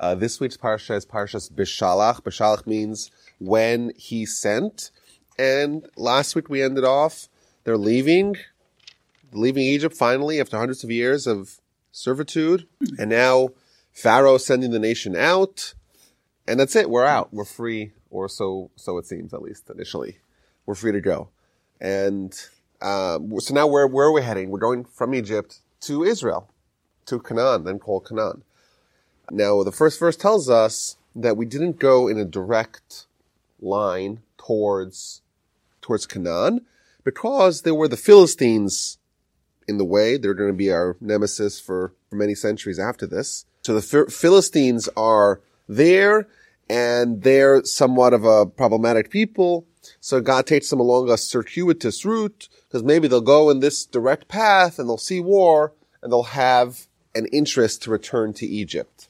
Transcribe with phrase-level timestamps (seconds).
[0.00, 2.22] Uh, this week's parsha is Parshas Beshalach.
[2.22, 4.90] Beshalach means when he sent.
[5.38, 7.28] And last week we ended off,
[7.64, 8.36] they're leaving,
[9.32, 12.68] leaving Egypt finally after hundreds of years of servitude.
[12.98, 13.50] And now
[13.92, 15.74] Pharaoh sending the nation out.
[16.46, 16.90] And that's it.
[16.90, 17.32] We're out.
[17.32, 17.92] We're free.
[18.10, 20.18] Or so, so it seems, at least initially.
[20.64, 21.28] We're free to go.
[21.78, 22.32] And,
[22.80, 24.48] um, so now where, where are we heading?
[24.48, 26.50] We're going from Egypt to Israel,
[27.06, 28.44] to Canaan, then called Canaan.
[29.30, 33.06] Now, the first verse tells us that we didn't go in a direct
[33.60, 35.22] line towards,
[35.80, 36.64] towards Canaan
[37.04, 38.98] because there were the Philistines
[39.66, 40.16] in the way.
[40.16, 43.44] They're going to be our nemesis for, for many centuries after this.
[43.62, 46.28] So the Philistines are there
[46.70, 49.66] and they're somewhat of a problematic people.
[50.00, 54.28] So God takes them along a circuitous route because maybe they'll go in this direct
[54.28, 59.07] path and they'll see war and they'll have an interest to return to Egypt.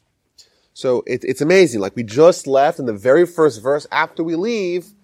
[0.78, 1.80] So it, it's amazing.
[1.80, 4.94] Like we just left in the very first verse after we leave,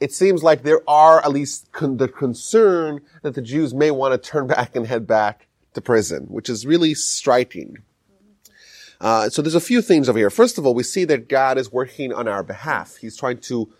[0.00, 4.14] it seems like there are at least con- the concern that the Jews may want
[4.14, 7.76] to turn back and head back to prison, which is really striking.
[8.98, 10.30] Uh, so there's a few things over here.
[10.30, 12.96] First of all, we see that God is working on our behalf.
[12.96, 13.70] He's trying to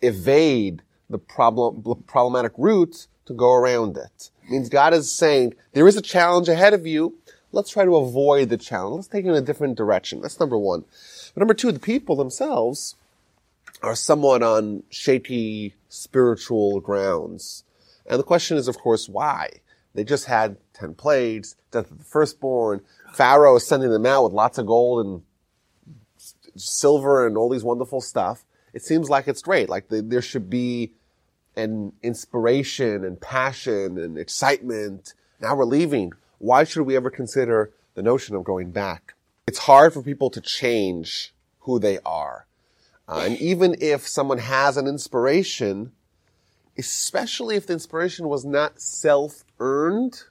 [0.00, 4.30] evade the problem, problematic route to go around it.
[4.44, 4.50] it.
[4.50, 7.18] Means God is saying there is a challenge ahead of you.
[7.52, 8.96] Let's try to avoid the challenge.
[8.96, 10.22] Let's take it in a different direction.
[10.22, 10.84] That's number one.
[11.34, 12.96] But number two, the people themselves
[13.82, 17.64] are somewhat on shaky spiritual grounds.
[18.06, 19.50] And the question is, of course, why?
[19.94, 22.80] They just had 10 plagues, death of the firstborn.
[23.12, 25.22] Pharaoh is sending them out with lots of gold and
[26.56, 28.44] silver and all these wonderful stuff.
[28.72, 29.68] It seems like it's great.
[29.68, 30.92] Like the, there should be
[31.56, 35.12] an inspiration and passion and excitement.
[35.40, 39.14] Now we're leaving why should we ever consider the notion of going back?
[39.46, 42.46] It's hard for people to change who they are.
[43.08, 45.92] Uh, and even if someone has an inspiration,
[46.76, 50.24] especially if the inspiration was not self-earned,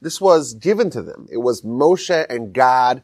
[0.00, 1.28] this was given to them.
[1.30, 3.02] It was Moshe and God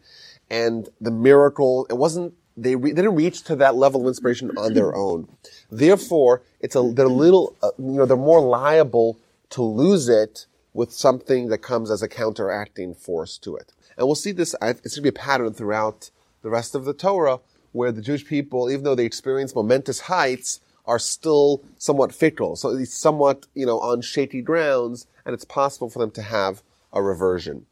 [0.49, 1.87] and the miracle.
[1.91, 5.29] It wasn't, they, re- they didn't reach to that level of inspiration on their own.
[5.71, 9.19] Therefore, it's a, they're a little, uh, you know, they're more liable
[9.51, 10.47] to lose it
[10.79, 13.73] with something that comes as a counteracting force to it.
[13.97, 16.13] And we'll see this, it's going to be a pattern throughout
[16.43, 17.41] the rest of the Torah
[17.73, 22.55] where the Jewish people, even though they experience momentous heights, are still somewhat fickle.
[22.55, 26.63] So it's somewhat, you know, on shaky grounds and it's possible for them to have
[26.93, 27.67] a reversion.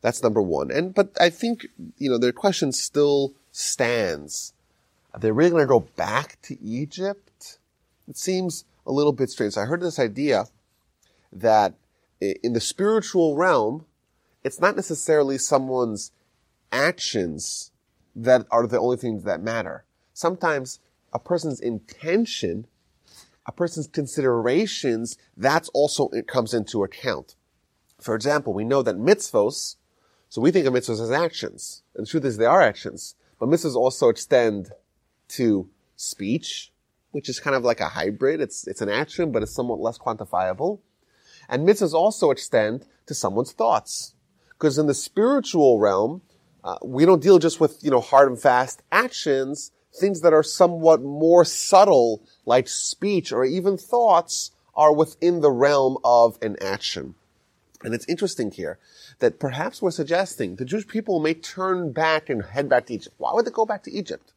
[0.00, 0.72] That's number one.
[0.72, 4.52] And, but I think, you know, their question still stands.
[5.14, 7.58] Are they really going to go back to Egypt?
[8.08, 9.52] It seems a little bit strange.
[9.52, 10.46] So I heard this idea
[11.32, 11.74] that
[12.22, 13.86] in the spiritual realm,
[14.44, 16.12] it's not necessarily someone's
[16.70, 17.72] actions
[18.14, 19.84] that are the only things that matter.
[20.12, 20.80] Sometimes
[21.12, 22.66] a person's intention,
[23.46, 27.34] a person's considerations, that's also, it comes into account.
[28.00, 29.76] For example, we know that mitzvos,
[30.28, 31.82] so we think of mitzvos as actions.
[31.94, 33.14] And the truth is they are actions.
[33.38, 34.70] But mitzvos also extend
[35.28, 36.72] to speech,
[37.10, 38.40] which is kind of like a hybrid.
[38.40, 40.80] It's, it's an action, but it's somewhat less quantifiable.
[41.52, 44.14] And mitzvahs also extend to someone's thoughts.
[44.48, 46.22] Because in the spiritual realm,
[46.64, 49.70] uh, we don't deal just with, you know, hard and fast actions.
[49.94, 55.98] Things that are somewhat more subtle, like speech or even thoughts, are within the realm
[56.02, 57.16] of an action.
[57.84, 58.78] And it's interesting here
[59.18, 63.14] that perhaps we're suggesting the Jewish people may turn back and head back to Egypt.
[63.18, 64.32] Why would they go back to Egypt?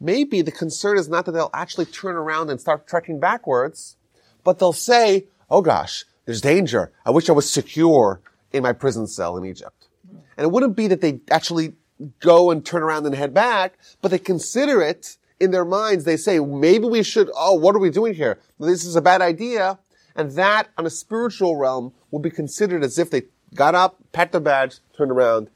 [0.00, 3.96] Maybe the concern is not that they'll actually turn around and start trekking backwards,
[4.42, 6.92] but they'll say, oh gosh, there's danger.
[7.04, 8.20] I wish I was secure
[8.52, 9.88] in my prison cell in Egypt.
[10.36, 11.74] And it wouldn't be that they actually
[12.20, 16.04] go and turn around and head back, but they consider it in their minds.
[16.04, 18.38] They say, maybe we should, oh, what are we doing here?
[18.58, 19.78] This is a bad idea.
[20.14, 23.22] And that on a spiritual realm will be considered as if they
[23.54, 25.48] got up, packed their bags, turned around,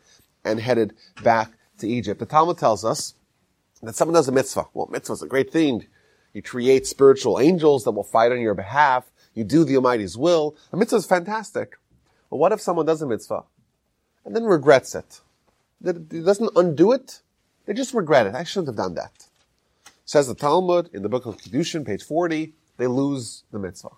[0.44, 2.20] and headed back to Egypt.
[2.20, 3.14] The Talmud tells us
[3.82, 4.66] that someone does a mitzvah.
[4.74, 5.86] Well, mitzvah is a great thing.
[6.32, 9.09] You create spiritual angels that will fight on your behalf.
[9.34, 10.56] You do the Almighty's will.
[10.72, 11.76] A mitzvah is fantastic.
[12.28, 13.44] But what if someone does a mitzvah
[14.24, 15.20] and then regrets it?
[15.84, 17.22] It doesn't undo it.
[17.66, 18.34] They just regret it.
[18.34, 19.26] I shouldn't have done that.
[20.04, 23.90] Says the Talmud in the book of Kiddushin, page 40, they lose the mitzvah.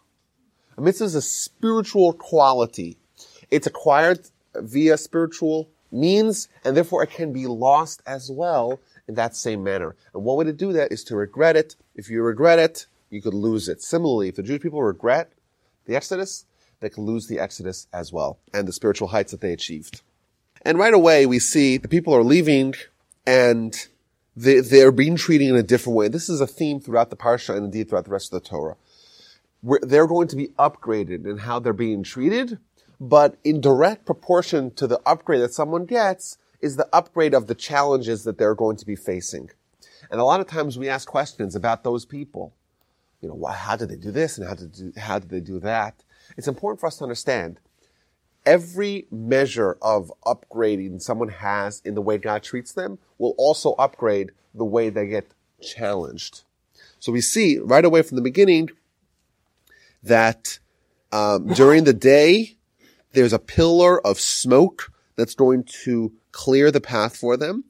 [0.76, 2.98] A mitzvah is a spiritual quality.
[3.50, 9.36] It's acquired via spiritual means, and therefore it can be lost as well in that
[9.36, 9.96] same manner.
[10.14, 11.76] And one way to do that is to regret it.
[11.94, 13.82] If you regret it, you could lose it.
[13.82, 15.32] Similarly, if the Jewish people regret
[15.84, 16.46] the Exodus,
[16.80, 20.02] they can lose the Exodus as well and the spiritual heights that they achieved.
[20.62, 22.74] And right away we see the people are leaving
[23.26, 23.74] and
[24.34, 26.08] they, they're being treated in a different way.
[26.08, 28.76] This is a theme throughout the parsha and indeed throughout the rest of the Torah.
[29.60, 32.58] Where they're going to be upgraded in how they're being treated,
[33.00, 37.54] but in direct proportion to the upgrade that someone gets is the upgrade of the
[37.54, 39.50] challenges that they're going to be facing.
[40.10, 42.54] And a lot of times we ask questions about those people.
[43.22, 45.40] You know, why, how did they do this and how did, do, how did they
[45.40, 46.04] do that?
[46.36, 47.60] It's important for us to understand
[48.44, 54.32] every measure of upgrading someone has in the way God treats them will also upgrade
[54.52, 55.32] the way they get
[55.62, 56.42] challenged.
[56.98, 58.70] So we see right away from the beginning
[60.02, 60.58] that
[61.12, 62.56] um, during the day
[63.12, 67.64] there's a pillar of smoke that's going to clear the path for them.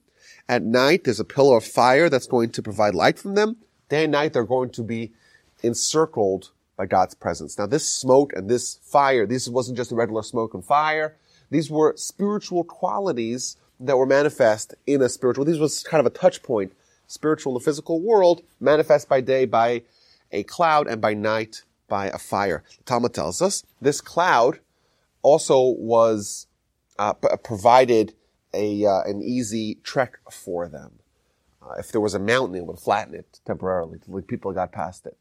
[0.49, 3.56] At night there's a pillar of fire that's going to provide light from them.
[3.90, 5.12] Day and night they're going to be
[5.62, 7.59] encircled by God's presence.
[7.59, 11.17] Now this smoke and this fire, this wasn't just a regular smoke and fire.
[11.50, 16.17] These were spiritual qualities that were manifest in a spiritual, these was kind of a
[16.17, 16.73] touch point,
[17.06, 19.82] spiritual and physical world, manifest by day by
[20.31, 22.64] a cloud and by night by a fire.
[22.79, 24.61] The Talmud tells us this cloud
[25.20, 26.47] also was
[26.99, 28.14] uh, p- provided
[28.55, 30.93] a uh, an easy trek for them.
[31.62, 35.06] Uh, if there was a mountain, it would flatten it temporarily till people got past
[35.06, 35.17] it.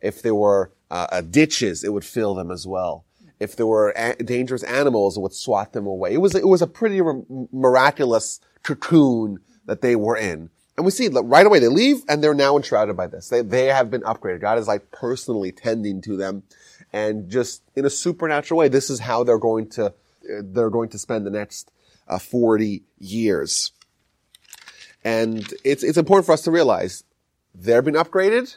[0.00, 3.04] If there were uh, uh, ditches, it would fill them as well.
[3.38, 6.14] If there were a- dangerous animals, it would swat them away.
[6.14, 7.22] It was it was a pretty re-
[7.52, 10.50] miraculous cocoon that they were in.
[10.76, 13.28] And we see right away they leave and they're now enshrouded by this.
[13.28, 14.40] They they have been upgraded.
[14.40, 16.42] God is like personally tending to them,
[16.92, 19.94] and just in a supernatural way, this is how they're going to
[20.42, 21.70] they're going to spend the next
[22.08, 23.72] uh, forty years.
[25.04, 27.04] And it's it's important for us to realize
[27.54, 28.56] they're being upgraded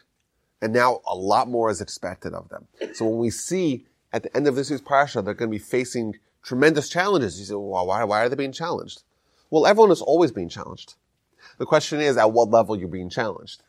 [0.61, 2.67] and now a lot more is expected of them.
[2.93, 5.63] So when we see at the end of this year's parsha, they're going to be
[5.63, 7.39] facing tremendous challenges.
[7.39, 9.03] You say, well, why, why are they being challenged?
[9.49, 10.95] Well, everyone is always being challenged.
[11.57, 13.63] The question is at what level you're being challenged.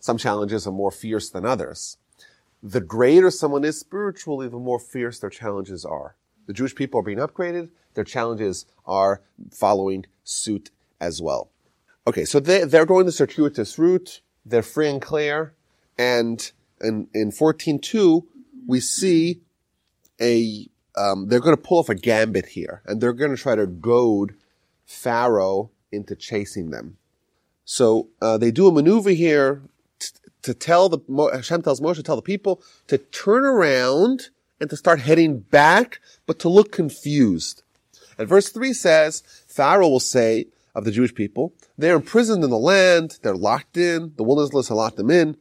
[0.00, 1.96] Some challenges are more fierce than others.
[2.62, 6.16] The greater someone is spiritually, the more fierce their challenges are.
[6.46, 7.70] The Jewish people are being upgraded.
[7.94, 10.70] Their challenges are following suit
[11.00, 11.50] as well.
[12.06, 14.20] Okay, so they, they're going the circuitous route.
[14.44, 15.54] They're free and clear.
[15.98, 16.50] And
[16.80, 18.24] in, in 14.2,
[18.66, 19.40] we see
[20.20, 23.54] a, um, they're going to pull off a gambit here, and they're going to try
[23.54, 24.34] to goad
[24.84, 26.96] Pharaoh into chasing them.
[27.64, 29.62] So uh, they do a maneuver here
[29.98, 30.08] t-
[30.42, 30.98] to tell the
[31.32, 34.30] Hashem tells Moshe to tell the people to turn around
[34.60, 37.62] and to start heading back, but to look confused.
[38.18, 42.58] And verse three says Pharaoh will say of the Jewish people, they're imprisoned in the
[42.58, 45.36] land, they're locked in, the wilderness has locked them in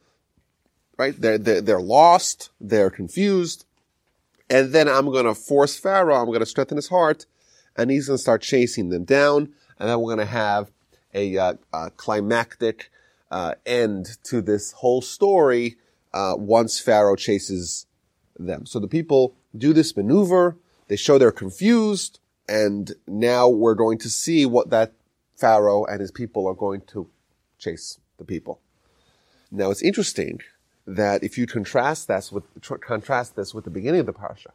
[1.01, 1.19] right?
[1.19, 3.65] They're, they're, they're lost, they're confused.
[4.51, 7.25] And then I'm going to force Pharaoh, I'm going to strengthen his heart,
[7.75, 9.51] and he's going to start chasing them down.
[9.79, 10.71] And then we're going to have
[11.15, 12.91] a, uh, a climactic
[13.31, 15.77] uh, end to this whole story
[16.13, 17.87] uh, once Pharaoh chases
[18.37, 18.67] them.
[18.67, 20.55] So the people do this maneuver,
[20.87, 24.93] they show they're confused, and now we're going to see what that
[25.35, 27.09] Pharaoh and his people are going to
[27.57, 28.59] chase the people.
[29.49, 30.41] Now it's interesting
[30.87, 32.43] that if you contrast this with
[32.81, 34.51] contrast this with the beginning of the parsha,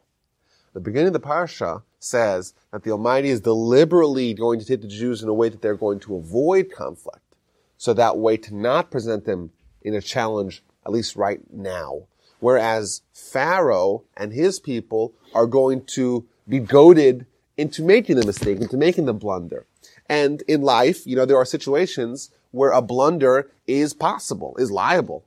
[0.73, 4.87] the beginning of the parsha says that the Almighty is deliberately going to take the
[4.87, 7.35] Jews in a way that they're going to avoid conflict,
[7.77, 12.03] so that way to not present them in a challenge, at least right now.
[12.39, 17.25] Whereas Pharaoh and his people are going to be goaded
[17.57, 19.65] into making the mistake, into making the blunder.
[20.07, 25.25] And in life, you know, there are situations where a blunder is possible, is liable.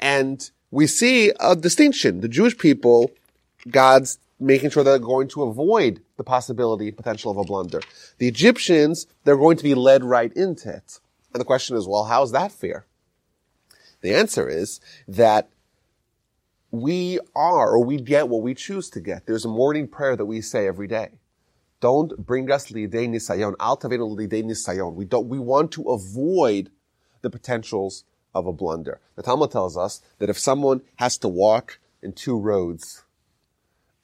[0.00, 2.20] And we see a distinction.
[2.20, 3.10] The Jewish people,
[3.68, 7.82] God's making sure they're going to avoid the possibility, potential of a blunder.
[8.18, 11.00] The Egyptians, they're going to be led right into it.
[11.32, 12.86] And the question is, well, how is that fair?
[14.00, 15.50] The answer is that
[16.70, 19.26] we are, or we get what we choose to get.
[19.26, 21.18] There's a morning prayer that we say every day.
[21.80, 23.54] Don't bring us lidei nisayon.
[23.58, 24.94] Al tavenu lidei nisayon.
[24.94, 26.70] We don't, we want to avoid
[27.22, 28.04] the potentials
[28.34, 29.00] of a blunder.
[29.16, 33.04] The Talmud tells us that if someone has to walk in two roads,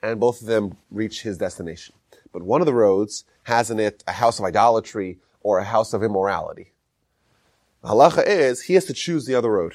[0.02, 1.94] and both of them reach his destination,
[2.32, 5.92] but one of the roads has in it a house of idolatry or a house
[5.92, 6.72] of immorality,
[7.82, 9.74] the halacha is he has to choose the other road.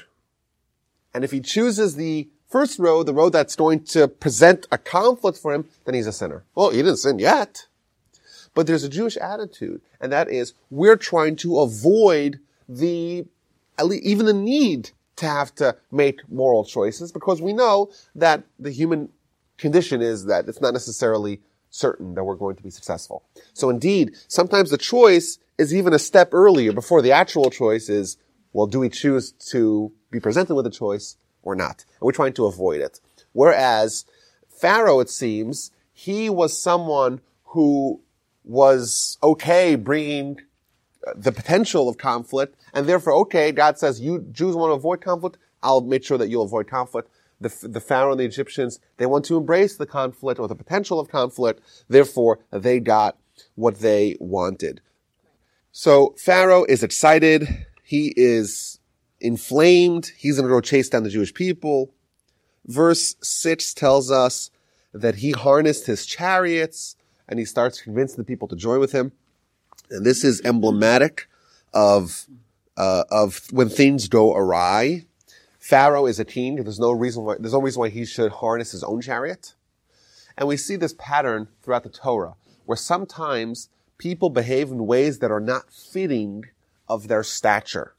[1.14, 5.38] And if he chooses the first road, the road that's going to present a conflict
[5.38, 6.44] for him, then he's a sinner.
[6.56, 7.68] Well, he didn't sin yet.
[8.54, 13.26] But there's a Jewish attitude, and that is we're trying to avoid the
[13.80, 19.10] even the need to have to make moral choices because we know that the human
[19.58, 23.24] condition is that it's not necessarily certain that we're going to be successful.
[23.54, 28.18] So indeed, sometimes the choice is even a step earlier before the actual choice is,
[28.52, 31.86] well, do we choose to be presented with a choice or not?
[32.00, 33.00] And we're trying to avoid it.
[33.32, 34.06] Whereas
[34.50, 38.02] Pharaoh, it seems, he was someone who
[38.44, 40.42] was okay bringing
[41.16, 45.38] the potential of conflict, and therefore, okay, God says, you Jews want to avoid conflict,
[45.64, 47.10] I'll make sure that you'll avoid conflict.
[47.40, 51.00] The, the Pharaoh and the Egyptians, they want to embrace the conflict or the potential
[51.00, 53.18] of conflict, therefore, they got
[53.56, 54.82] what they wanted.
[55.72, 58.80] So, Pharaoh is excited, he is
[59.20, 61.94] inflamed, he's going to go chase down the Jewish people.
[62.66, 64.52] Verse 6 tells us
[64.94, 66.96] that he harnessed his chariots
[67.28, 69.14] and he starts convincing the people to join with him.
[69.92, 71.28] And this is emblematic
[71.74, 72.26] of,
[72.78, 75.06] uh, of when things go awry.
[75.60, 76.56] Pharaoh is a king.
[76.56, 79.54] There's no reason why, there's no reason why he should harness his own chariot.
[80.38, 85.30] And we see this pattern throughout the Torah, where sometimes people behave in ways that
[85.30, 86.46] are not fitting
[86.88, 87.94] of their stature.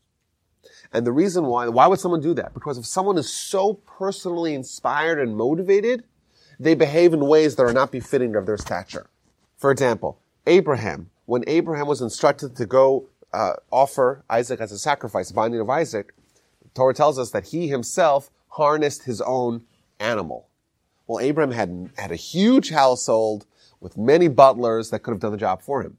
[0.93, 2.53] And the reason why, why would someone do that?
[2.53, 6.05] Because if someone is so personally inspired and motivated,
[6.59, 9.07] they behave in ways that are not befitting of their stature.
[9.57, 15.33] For example, Abraham when Abraham was instructed to go uh, offer Isaac as a sacrifice,
[15.33, 16.15] binding of Isaac,
[16.75, 19.63] Torah tells us that he himself harnessed his own
[19.99, 20.49] animal.
[21.07, 23.47] Well, Abraham had, had a huge household
[23.81, 25.99] with many butlers that could have done the job for him.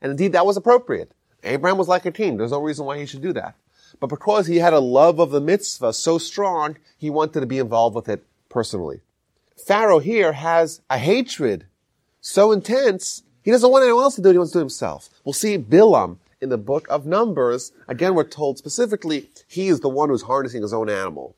[0.00, 1.12] And indeed, that was appropriate.
[1.42, 2.36] Abraham was like a king.
[2.36, 3.54] There's no reason why he should do that.
[4.00, 7.58] But because he had a love of the mitzvah so strong, he wanted to be
[7.58, 9.00] involved with it personally.
[9.56, 11.66] Pharaoh here has a hatred
[12.20, 14.62] so intense he doesn't want anyone else to do it, he wants to do it
[14.62, 15.10] himself.
[15.22, 17.72] We'll see Bilam in the book of Numbers.
[17.88, 21.36] Again, we're told specifically he is the one who's harnessing his own animal.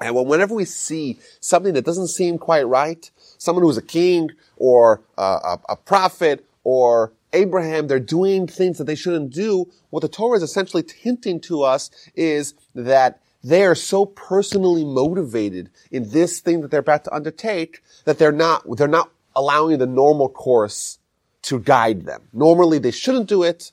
[0.00, 5.02] And whenever we see something that doesn't seem quite right, someone who's a king or
[5.18, 9.70] a, a, a prophet or Abraham, they're doing things that they shouldn't do.
[9.90, 15.70] What the Torah is essentially hinting to us is that they are so personally motivated
[15.90, 19.86] in this thing that they're about to undertake that they're not, they're not allowing the
[19.86, 20.98] normal course
[21.42, 22.22] to guide them.
[22.32, 23.72] Normally they shouldn't do it.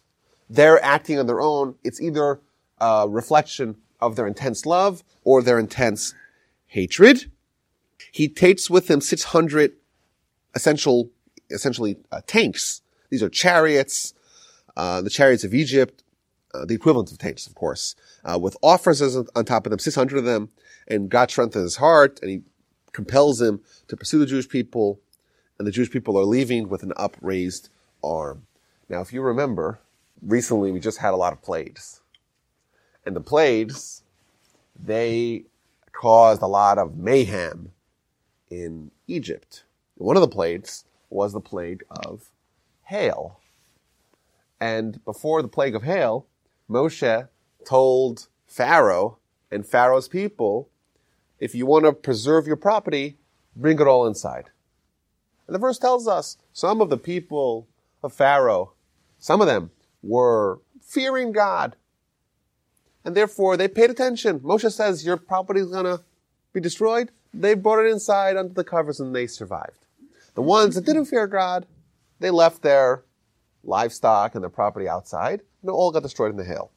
[0.49, 1.75] They're acting on their own.
[1.83, 2.39] It's either
[2.79, 6.13] a reflection of their intense love or their intense
[6.67, 7.31] hatred.
[8.11, 9.73] He takes with him 600
[10.55, 11.09] essential,
[11.49, 12.81] essentially uh, tanks.
[13.09, 14.13] These are chariots,
[14.75, 16.03] uh, the chariots of Egypt,
[16.53, 20.17] uh, the equivalent of tanks, of course, uh, with officers on top of them, 600
[20.17, 20.49] of them,
[20.87, 22.41] and God strengthens his heart, and he
[22.91, 24.99] compels him to pursue the Jewish people
[25.59, 27.69] and the Jewish people are leaving with an upraised
[28.01, 28.47] arm.
[28.87, 29.79] Now, if you remember,
[30.21, 32.01] recently we just had a lot of plagues.
[33.05, 34.03] And the plagues,
[34.81, 35.43] they
[35.91, 37.73] caused a lot of mayhem
[38.49, 39.65] in Egypt.
[39.95, 42.31] One of the plagues was the plague of
[42.85, 43.39] hail.
[44.61, 46.25] And before the plague of hail,
[46.69, 47.27] Moshe
[47.65, 49.17] told Pharaoh
[49.51, 50.69] and Pharaoh's people,
[51.39, 53.17] if you want to preserve your property,
[53.55, 54.51] bring it all inside.
[55.49, 57.67] And the verse tells us some of the people
[58.03, 58.73] of Pharaoh,
[59.17, 59.71] some of them
[60.03, 61.75] were fearing God.
[63.03, 64.41] And therefore they paid attention.
[64.41, 66.03] Moshe says your property is going to
[66.53, 67.09] be destroyed.
[67.33, 69.87] They brought it inside under the covers and they survived.
[70.35, 71.65] The ones that didn't fear God,
[72.19, 73.03] they left their
[73.63, 76.69] livestock and their property outside and it all got destroyed in the hail.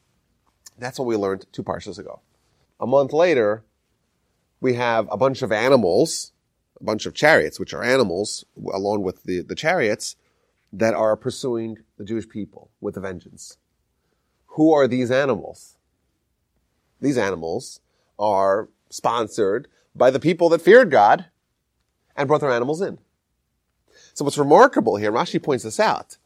[0.79, 2.21] That's what we learned two parshas ago.
[2.81, 3.65] A month later,
[4.63, 6.32] we have a bunch of animals
[6.83, 10.17] bunch of chariots, which are animals, along with the, the chariots,
[10.73, 13.59] that are pursuing the Jewish people with a vengeance.
[14.47, 15.77] Who are these animals?
[17.01, 17.81] These animals
[18.19, 21.27] are sponsored by the people that feared God
[22.17, 22.99] and brought their animals in.
[24.15, 26.17] So what's remarkable here, Rashi points this out.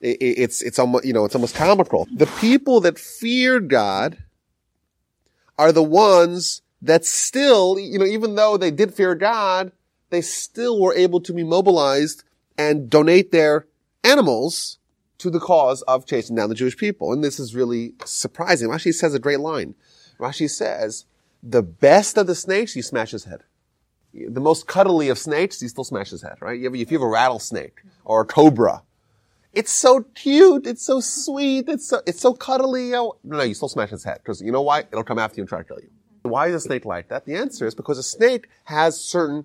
[0.00, 2.06] it's, it's almost, you know, it's almost comical.
[2.14, 4.18] The people that feared God
[5.58, 9.72] are the ones that still, you know, even though they did fear God,
[10.14, 12.24] they still were able to be mobilized
[12.56, 13.66] and donate their
[14.04, 14.78] animals
[15.18, 17.12] to the cause of chasing down the Jewish people.
[17.12, 18.68] And this is really surprising.
[18.68, 19.74] Rashi says a great line.
[20.20, 21.06] Rashi says,
[21.42, 23.42] the best of the snakes, you smash his head.
[24.12, 26.60] The most cuddly of snakes, you still smash his head, right?
[26.62, 28.82] If you have a rattlesnake or a cobra,
[29.52, 32.94] it's so cute, it's so sweet, it's so, it's so cuddly.
[32.94, 34.18] Oh, no, you still smash his head.
[34.18, 34.80] Because you know why?
[34.80, 35.90] It'll come after you and try to kill you.
[36.22, 37.26] Why is a snake like that?
[37.26, 39.44] The answer is because a snake has certain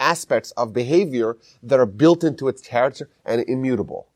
[0.00, 4.08] aspects of behavior that are built into its character and immutable.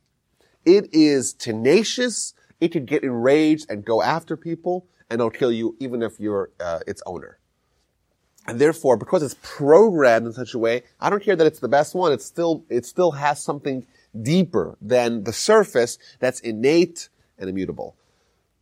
[0.64, 2.34] It is tenacious.
[2.60, 6.50] It can get enraged and go after people and it'll kill you even if you're
[6.60, 7.38] uh, its owner.
[8.46, 11.68] And therefore, because it's programmed in such a way, I don't care that it's the
[11.68, 12.12] best one.
[12.12, 13.86] It still, it still has something
[14.20, 17.08] deeper than the surface that's innate
[17.38, 17.96] and immutable.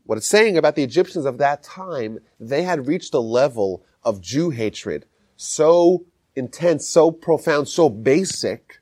[0.04, 4.20] What it's saying about the Egyptians of that time, they had reached a level of
[4.20, 5.04] Jew hatred
[5.38, 6.04] so
[6.38, 8.80] intense, so profound, so basic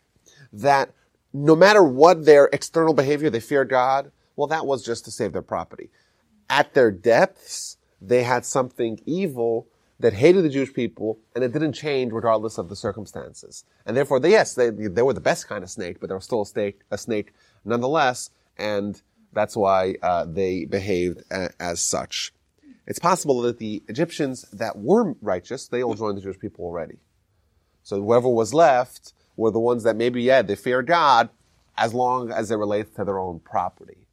[0.53, 0.93] that
[1.33, 4.11] no matter what their external behavior, they feared God.
[4.37, 5.91] Well, that was just to save their property.
[6.49, 9.67] At their depths, they had something evil
[9.99, 13.65] that hated the Jewish people, and it didn't change regardless of the circumstances.
[13.87, 16.21] And therefore, they, yes, they, they were the best kind of snake, but they were
[16.21, 17.33] still a snake, a snake
[17.65, 19.01] nonetheless, and
[19.33, 22.33] that's why uh, they behaved a, as such.
[22.87, 26.99] It's possible that the Egyptians that were righteous, they all joined the Jewish people already.
[27.87, 31.29] So whoever was left were the ones that maybe, yeah, they feared God
[31.79, 34.09] as long as it relates to their own property.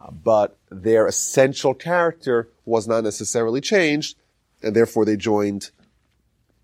[0.00, 4.16] Uh, but their essential character was not necessarily changed,
[4.62, 5.72] and therefore they joined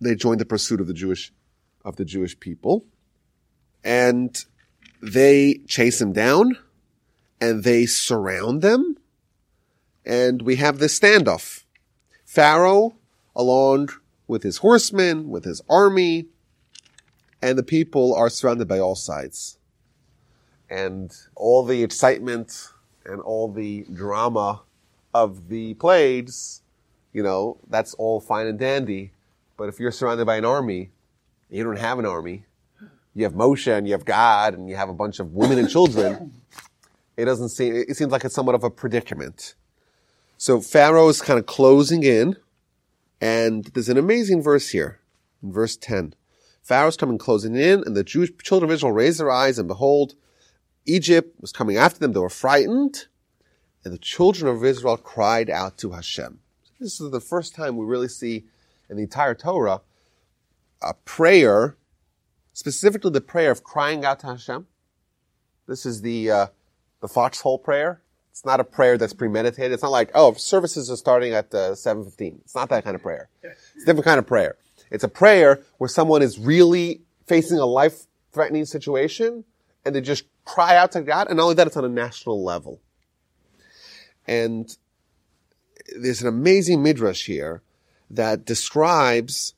[0.01, 1.33] they joined the pursuit of the Jewish
[1.85, 2.85] of the Jewish people,
[3.83, 4.45] and
[5.03, 6.57] they chase them down,
[7.41, 8.97] and they surround them,
[10.07, 11.65] and we have this standoff.
[12.25, 12.95] Pharaoh,
[13.35, 13.89] along
[14.29, 16.29] with his horsemen, with his army,
[17.45, 19.59] and the people are surrounded by all sides,
[20.71, 22.69] and all the excitement
[23.05, 24.63] and all the drama
[25.13, 26.63] of the plagues
[27.15, 29.13] you know, that's all fine and dandy.
[29.57, 30.91] But if you're surrounded by an army,
[31.49, 32.45] you don't have an army,
[33.15, 35.71] you have Moshe and you have God and you have a bunch of women and
[35.71, 36.33] children,
[37.17, 39.55] it doesn't seem, it seems like it's somewhat of a predicament.
[40.37, 42.37] So Pharaoh is kind of closing in
[43.21, 44.99] and there's an amazing verse here
[45.41, 46.15] in verse 10.
[46.64, 50.14] Pharaoh's coming closing in and the Jewish children of Israel raised their eyes and behold,
[50.87, 52.12] Egypt was coming after them.
[52.12, 53.06] They were frightened
[53.85, 56.40] and the children of Israel cried out to Hashem.
[56.80, 58.44] This is the first time we really see
[58.88, 59.83] in the entire Torah
[60.83, 61.76] a prayer,
[62.54, 64.66] specifically the prayer of crying out to Hashem.
[65.66, 66.47] This is the uh,
[67.00, 68.00] the foxhole prayer.
[68.30, 69.73] It's not a prayer that's premeditated.
[69.73, 72.40] It's not like, oh, services are starting at uh, 7.15.
[72.40, 73.28] It's not that kind of prayer.
[73.77, 74.57] It's a different kind of prayer.
[74.94, 79.44] It's a prayer where someone is really facing a life-threatening situation
[79.85, 81.26] and they just cry out to God.
[81.26, 82.80] And not only that, it's on a national level.
[84.26, 84.74] And
[86.00, 87.62] there's an amazing midrash here
[88.09, 89.54] that describes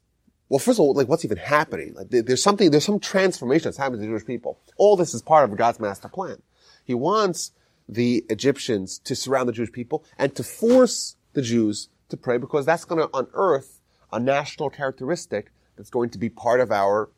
[0.49, 1.93] well, first of all, like what's even happening?
[1.95, 4.61] Like there's something, there's some transformation that's happening to the Jewish people.
[4.77, 6.41] All this is part of God's master plan.
[6.85, 7.51] He wants
[7.89, 12.65] the Egyptians to surround the Jewish people and to force the Jews to pray because
[12.65, 13.76] that's going to unearth
[14.13, 17.11] a national characteristic that's going to be part of our,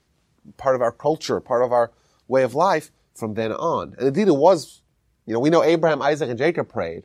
[0.57, 1.93] part of our culture, part of our
[2.27, 3.95] way of life from then on.
[3.99, 4.83] And indeed it was,
[5.27, 7.05] you know, we know Abraham, Isaac, and Jacob prayed.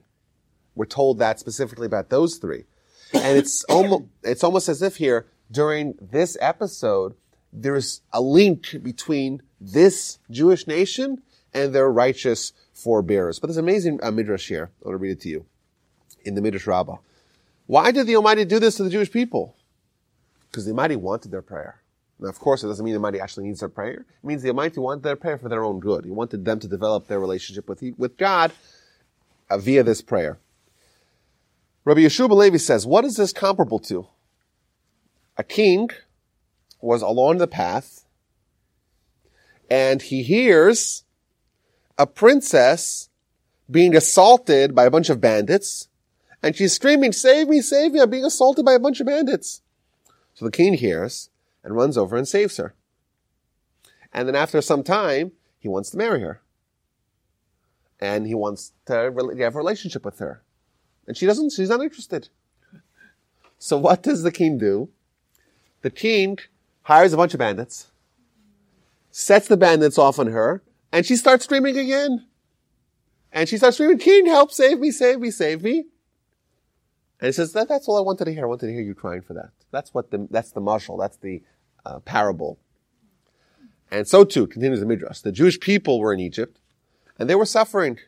[0.76, 2.66] We're told that specifically about those three.
[3.14, 7.16] And it's almost, it's almost as if here, during this episode,
[7.52, 11.22] there's a link between this Jewish nation
[11.54, 13.40] and their righteous forebearers.
[13.40, 14.72] But there's an amazing uh, midrash here.
[14.82, 15.46] I want to read it to you.
[16.26, 16.98] In the Midrash Rabbah.
[17.68, 19.56] Why did the Almighty do this to the Jewish people?
[20.54, 21.82] Because the Almighty wanted their prayer.
[22.20, 24.06] Now, of course, it doesn't mean the Almighty actually needs their prayer.
[24.08, 26.06] It means the Almighty wanted their prayer for their own good.
[26.06, 28.52] He wanted them to develop their relationship with, with God
[29.50, 30.38] uh, via this prayer.
[31.86, 34.06] Rabbi Yeshua Levi says, what is this comparable to?
[35.38, 35.90] A king
[36.80, 38.06] was along the path
[39.72, 41.06] and he hears
[41.98, 43.10] a princess
[43.72, 45.88] being assaulted by a bunch of bandits
[46.44, 49.63] and she's screaming, save me, save me, I'm being assaulted by a bunch of bandits.
[50.34, 51.30] So the king hears
[51.64, 52.74] and runs over and saves her.
[54.12, 56.42] And then after some time, he wants to marry her.
[58.00, 60.44] And he wants to have a relationship with her.
[61.08, 62.30] And she doesn't, she's not interested.
[63.58, 64.90] So what does the king do?
[65.82, 66.38] The king
[66.84, 67.92] hires a bunch of bandits,
[69.12, 72.28] sets the bandits off on her, and she starts screaming again.
[73.32, 75.86] And she starts screaming, King, help, save me, save me, save me.
[77.20, 78.44] And he says, that, that's all I wanted to hear.
[78.44, 79.52] I wanted to hear you crying for that.
[79.74, 80.98] That's what the, that's the mashal.
[81.00, 81.42] That's the
[81.84, 82.60] uh, parable.
[83.92, 86.60] And so too, continues the Midrash, the Jewish people were in Egypt,
[87.20, 88.00] and they were suffering,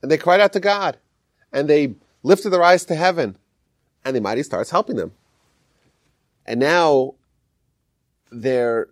[0.00, 0.98] and they cried out to God,
[1.52, 3.36] and they lifted their eyes to heaven,
[4.04, 5.12] and the mighty starts helping them.
[6.46, 7.14] And now
[8.30, 8.88] they're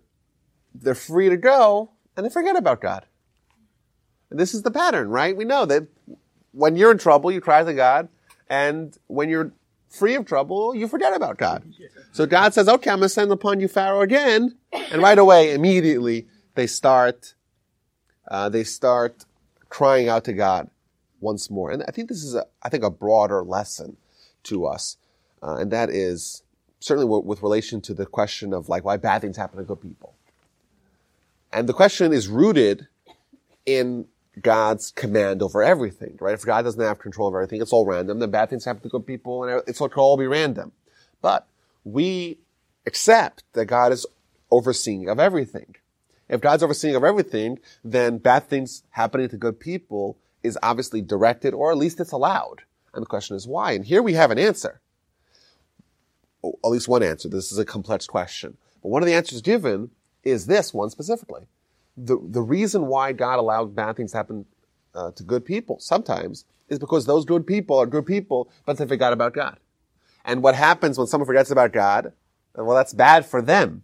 [0.75, 3.05] they're free to go, and they forget about God.
[4.29, 5.35] And this is the pattern, right?
[5.35, 5.87] We know that
[6.51, 8.09] when you're in trouble, you cry to God,
[8.49, 9.53] and when you're
[9.89, 11.63] free of trouble, you forget about God.
[12.11, 14.57] So God says, "Okay, I'm going to send upon you Pharaoh again,"
[14.91, 17.35] and right away, immediately, they start
[18.29, 19.25] uh, they start
[19.69, 20.69] crying out to God
[21.19, 21.71] once more.
[21.71, 23.97] And I think this is a, I think a broader lesson
[24.43, 24.97] to us.
[25.41, 26.43] Uh, and that is
[26.79, 29.81] certainly w- with relation to the question of like why bad things happen to good
[29.81, 30.15] people.
[31.51, 32.87] And the question is rooted
[33.65, 34.07] in
[34.41, 36.33] God's command over everything, right?
[36.33, 38.19] If God doesn't have control of everything, it's all random.
[38.19, 40.71] Then bad things happen to good people, and it's all, all be random.
[41.21, 41.47] But
[41.83, 42.37] we
[42.85, 44.05] accept that God is
[44.51, 45.75] overseeing of everything.
[46.29, 51.53] If God's overseeing of everything, then bad things happening to good people is obviously directed,
[51.53, 52.63] or at least it's allowed.
[52.93, 53.71] And the question is why?
[53.73, 54.81] And here we have an answer.
[56.43, 57.29] at least one answer.
[57.29, 58.57] This is a complex question.
[58.81, 59.91] But one of the answers given
[60.23, 61.47] is this one specifically.
[61.97, 64.45] The, the reason why God allowed bad things to happen
[64.93, 68.85] uh, to good people sometimes is because those good people are good people, but they
[68.85, 69.57] forgot about God.
[70.25, 72.13] And what happens when someone forgets about God?
[72.55, 73.83] Well, that's bad for them.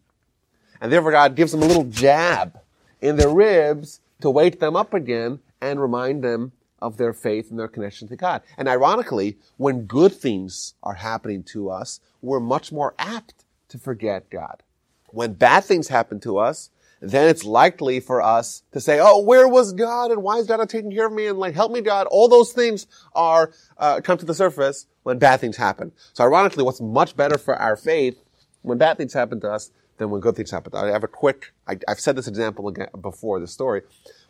[0.82, 2.60] And therefore God gives them a little jab
[3.02, 7.58] in their ribs to wake them up again and remind them of their faith and
[7.58, 8.42] their connection to God.
[8.58, 14.30] And ironically, when good things are happening to us, we're much more apt to forget
[14.30, 14.64] God.
[15.08, 16.70] When bad things happen to us,
[17.12, 20.12] then it's likely for us to say, "Oh, where was God?
[20.12, 21.28] And why is God not taking care of me?
[21.28, 25.20] And like, help me, God." All those things are uh, come to the surface when
[25.20, 25.92] bad things happen.
[26.14, 28.18] So, ironically, what's much better for our faith
[28.62, 30.74] when bad things happen to us than when good things happen.
[30.76, 33.84] I have a quick, I, have said this example again before, the story,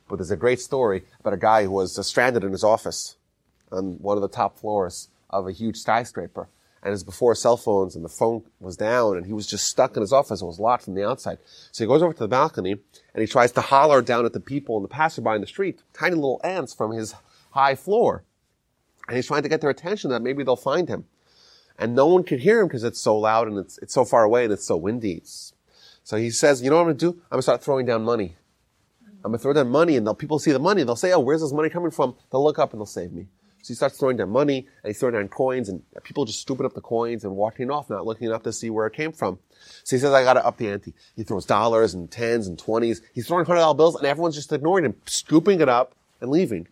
[0.09, 3.15] but there's a great story about a guy who was uh, stranded in his office
[3.71, 6.49] on one of the top floors of a huge skyscraper.
[6.83, 9.67] And it was before cell phones and the phone was down and he was just
[9.67, 10.41] stuck in his office.
[10.41, 11.37] It was locked from the outside.
[11.71, 14.41] So he goes over to the balcony and he tries to holler down at the
[14.41, 17.15] people and the passerby in the street, tiny little ants from his
[17.51, 18.25] high floor.
[19.07, 21.05] And he's trying to get their attention that maybe they'll find him.
[21.79, 24.23] And no one can hear him because it's so loud and it's, it's so far
[24.23, 25.13] away and it's so windy.
[25.13, 25.53] It's
[26.03, 27.11] so he says, you know what I'm going to do?
[27.11, 28.35] I'm going to start throwing down money.
[29.23, 30.83] I'm going to throw down money and the people see the money.
[30.83, 32.15] They'll say, oh, where's this money coming from?
[32.29, 33.27] They'll look up and they'll save me.
[33.63, 36.65] So he starts throwing down money and he's throwing down coins and people just scooping
[36.65, 39.39] up the coins and walking off, not looking up to see where it came from.
[39.83, 40.93] So he says, I got to up the ante.
[41.15, 43.01] He throws dollars and tens and twenties.
[43.13, 46.67] He's throwing hundred dollar bills and everyone's just ignoring him, scooping it up and leaving.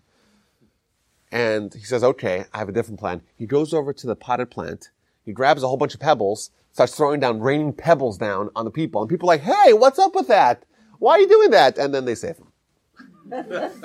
[1.31, 3.21] And he says, okay, I have a different plan.
[3.37, 4.89] He goes over to the potted plant.
[5.25, 8.71] He grabs a whole bunch of pebbles starts throwing down, raining pebbles down on the
[8.71, 9.01] people.
[9.01, 10.63] And people are like, hey, what's up with that?
[10.99, 11.77] Why are you doing that?
[11.77, 12.47] And then they save him.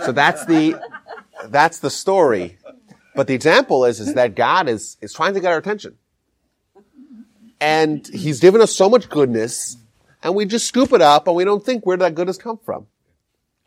[0.05, 0.81] so that's the,
[1.47, 2.59] that's the story.
[3.16, 5.96] But the example is, is that God is, is trying to get our attention.
[7.61, 9.76] And He's given us so much goodness,
[10.22, 12.87] and we just scoop it up and we don't think where that goodness come from.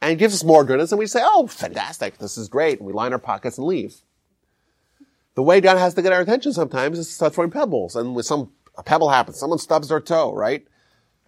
[0.01, 2.77] And He gives us more goodness and we say, oh, fantastic, this is great.
[2.79, 3.95] And we line our pockets and leave.
[5.35, 7.95] The way God has to get our attention sometimes is to start throwing pebbles.
[7.95, 9.37] And when some a pebble happens.
[9.37, 10.65] Someone stubs their toe, right?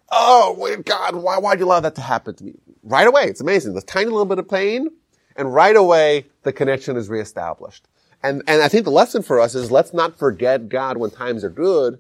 [0.10, 2.54] Oh, God, why, why'd you allow that to happen to me?
[2.82, 3.24] Right away.
[3.26, 3.74] It's amazing.
[3.74, 4.88] The tiny little bit of pain,
[5.36, 7.88] and right away, the connection is reestablished.
[8.24, 11.44] And, and I think the lesson for us is let's not forget God when times
[11.44, 12.00] are good.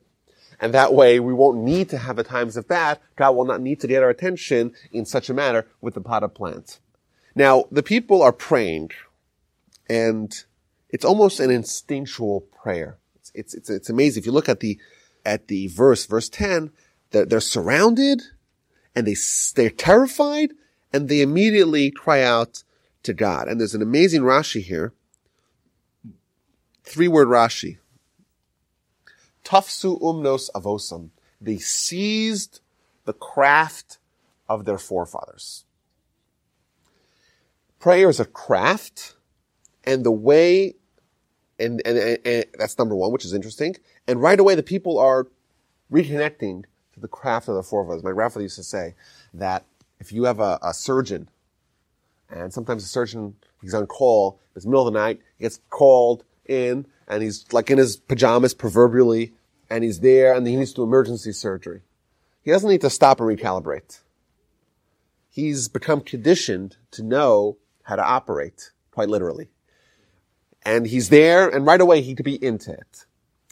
[0.59, 2.99] And that way we won't need to have the times of bad.
[3.15, 6.23] God will not need to get our attention in such a manner with the pot
[6.23, 6.79] of plants.
[7.33, 8.91] Now, the people are praying
[9.89, 10.31] and
[10.89, 12.97] it's almost an instinctual prayer.
[13.15, 14.21] It's, it's, it's, it's amazing.
[14.21, 14.77] If you look at the,
[15.25, 16.71] at the verse, verse 10,
[17.09, 18.21] they're, they're surrounded
[18.95, 19.15] and they,
[19.55, 20.51] they're terrified
[20.93, 22.63] and they immediately cry out
[23.03, 23.47] to God.
[23.47, 24.93] And there's an amazing Rashi here.
[26.83, 27.77] Three word Rashi.
[29.43, 31.09] Tafsu umnos avosam.
[31.39, 32.59] They seized
[33.05, 33.97] the craft
[34.47, 35.65] of their forefathers.
[37.79, 39.15] Prayer is a craft
[39.83, 40.75] and the way
[41.61, 43.75] and, and, and, and, that's number one, which is interesting.
[44.07, 45.27] And right away, the people are
[45.91, 46.63] reconnecting
[46.93, 48.03] to the craft of the forefathers.
[48.03, 48.95] My grandfather used to say
[49.33, 49.65] that
[49.99, 51.29] if you have a, a surgeon,
[52.29, 56.23] and sometimes the surgeon, he's on call, it's middle of the night, he gets called
[56.51, 59.33] in, and he's like in his pajamas proverbially,
[59.69, 61.81] and he's there, and he needs to do emergency surgery.
[62.43, 64.01] He doesn't need to stop and recalibrate.
[65.29, 69.49] He's become conditioned to know how to operate, quite literally
[70.63, 73.05] and he's there and right away he could be into it.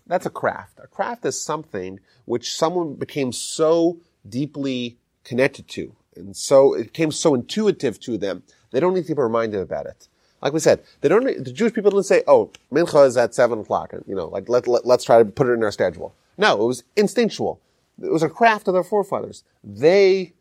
[0.08, 0.80] That's a craft.
[0.84, 7.12] A craft is something which someone became so deeply connected to and so it became
[7.12, 8.44] so intuitive to them.
[8.72, 10.08] They don't need to be reminded about it.
[10.42, 13.60] Like we said, they don't, the Jewish people didn't say, oh, mincha is at seven
[13.60, 16.16] o'clock you know, like let, let, let's try to put it in our schedule.
[16.38, 17.60] No, it was instinctual.
[18.02, 19.44] It was a craft of their forefathers.
[19.64, 20.34] They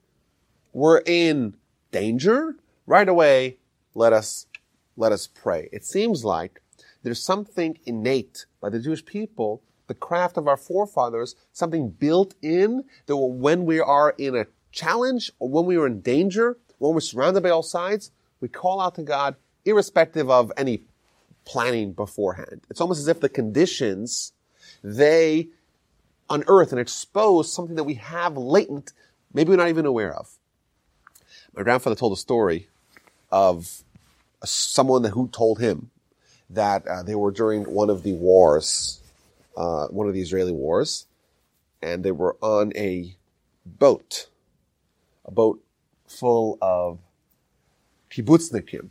[0.72, 1.54] were in
[1.90, 2.54] danger
[2.86, 3.56] right away.
[3.94, 4.46] Let us
[4.96, 5.68] let us pray.
[5.72, 6.60] It seems like
[7.02, 12.84] there's something innate by the Jewish people, the craft of our forefathers, something built in
[13.06, 17.00] that when we are in a challenge or when we are in danger, when we're
[17.00, 19.36] surrounded by all sides, we call out to God
[19.68, 20.82] irrespective of any
[21.44, 22.60] planning beforehand.
[22.70, 24.32] It's almost as if the conditions,
[24.82, 25.48] they
[26.30, 28.92] unearth and expose something that we have latent,
[29.32, 30.36] maybe we're not even aware of.
[31.54, 32.68] My grandfather told a story
[33.30, 33.82] of
[34.44, 35.90] someone who told him
[36.50, 39.00] that uh, they were during one of the wars,
[39.56, 41.06] uh, one of the Israeli wars,
[41.82, 43.14] and they were on a
[43.66, 44.28] boat,
[45.24, 45.62] a boat
[46.06, 46.98] full of
[48.10, 48.90] kibbutznikim,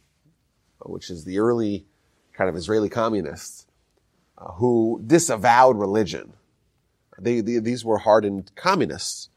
[0.87, 1.85] which is the early
[2.33, 3.65] kind of Israeli communists
[4.37, 6.33] uh, who disavowed religion.
[7.19, 9.29] They, they, these were hardened communists,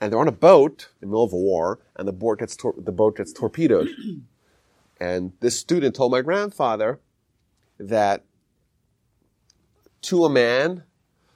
[0.00, 2.54] and they're on a boat in the middle of a war, and the boat gets
[2.54, 3.88] tor- the boat gets torpedoed.
[5.00, 7.00] and this student told my grandfather
[7.78, 8.24] that
[10.02, 10.84] to a man,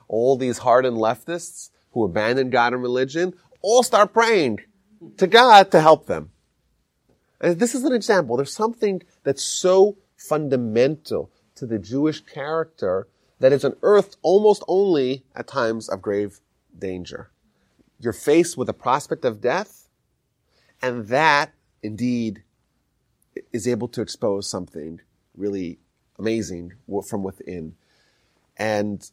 [0.09, 4.59] all these hardened leftists who abandoned God and religion all start praying
[5.17, 6.32] to God to help them.
[7.43, 8.37] And this is an example.
[8.37, 13.09] There's something that's so fundamental to the Jewish character
[13.41, 16.41] that is unearthed almost only at times of grave
[16.79, 17.31] danger.
[17.99, 19.89] You're faced with a prospect of death,
[20.81, 21.53] and that
[21.83, 22.45] indeed
[23.53, 25.01] is able to expose something
[25.37, 25.79] really
[26.19, 26.75] amazing
[27.09, 27.75] from within.
[28.57, 29.11] And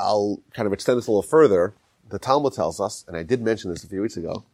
[0.00, 1.74] I'll kind of extend this a little further.
[2.08, 4.44] The Talmud tells us, and I did mention this a few weeks ago,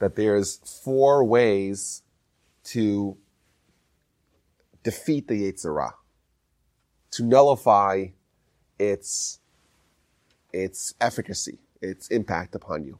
[0.00, 2.02] that there's four ways
[2.64, 3.16] to
[4.82, 5.94] defeat the Yetzer Hara,
[7.12, 8.06] to nullify
[8.78, 9.38] its,
[10.52, 12.98] its efficacy, its impact upon you.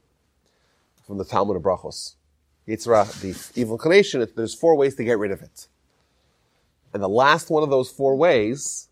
[1.06, 2.14] From the Talmud of Brachos.
[2.68, 5.66] Yetzer Hara, the evil inclination, there's four ways to get rid of it.
[6.92, 8.88] And the last one of those four ways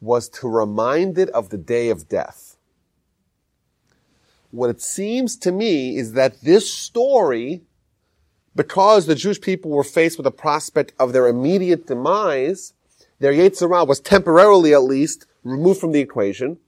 [0.00, 2.47] was to remind it of the day of death.
[4.50, 7.62] What it seems to me is that this story,
[8.56, 12.72] because the Jewish people were faced with the prospect of their immediate demise,
[13.18, 16.58] their Yetzer Hara was temporarily at least removed from the equation.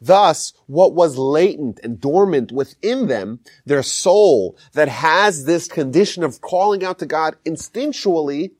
[0.00, 6.40] Thus, what was latent and dormant within them, their soul that has this condition of
[6.40, 8.52] calling out to God instinctually,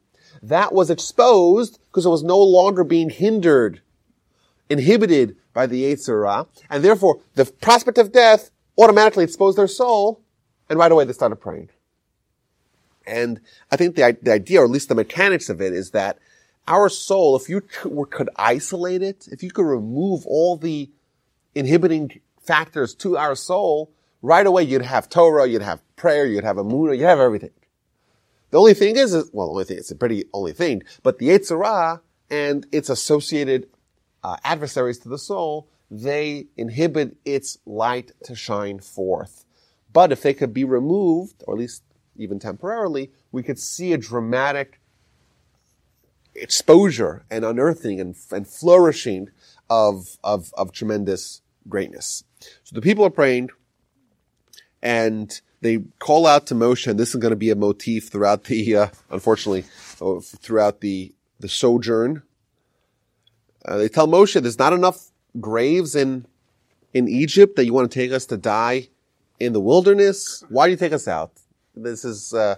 [0.42, 3.80] that was exposed because it was no longer being hindered,
[4.68, 10.22] inhibited by the Yetzer Hara, and therefore the prospect of death automatically expose their soul,
[10.68, 11.70] and right away they started praying.
[13.06, 16.18] And I think the, the idea, or at least the mechanics of it, is that
[16.66, 20.90] our soul, if you could isolate it, if you could remove all the
[21.54, 26.56] inhibiting factors to our soul, right away you'd have Torah, you'd have prayer, you'd have
[26.56, 27.50] Emunah, you'd have everything.
[28.50, 31.28] The only thing is, well, the only thing, it's a pretty only thing, but the
[31.28, 33.68] Yetzer Hara and its associated
[34.22, 39.44] uh, adversaries to the soul, they inhibit its light to shine forth.
[39.92, 41.82] But if they could be removed, or at least
[42.16, 44.80] even temporarily, we could see a dramatic
[46.34, 49.30] exposure and unearthing and, and flourishing
[49.70, 52.24] of, of, of tremendous greatness.
[52.64, 53.50] So the people are praying
[54.82, 58.44] and they call out to Moshe, and this is going to be a motif throughout
[58.44, 59.64] the, uh, unfortunately,
[60.00, 62.22] uh, throughout the, the sojourn.
[63.64, 66.26] Uh, they tell Moshe there's not enough graves in,
[66.92, 68.88] in Egypt that you want to take us to die
[69.38, 70.44] in the wilderness.
[70.48, 71.32] Why do you take us out?
[71.74, 72.56] This is, uh,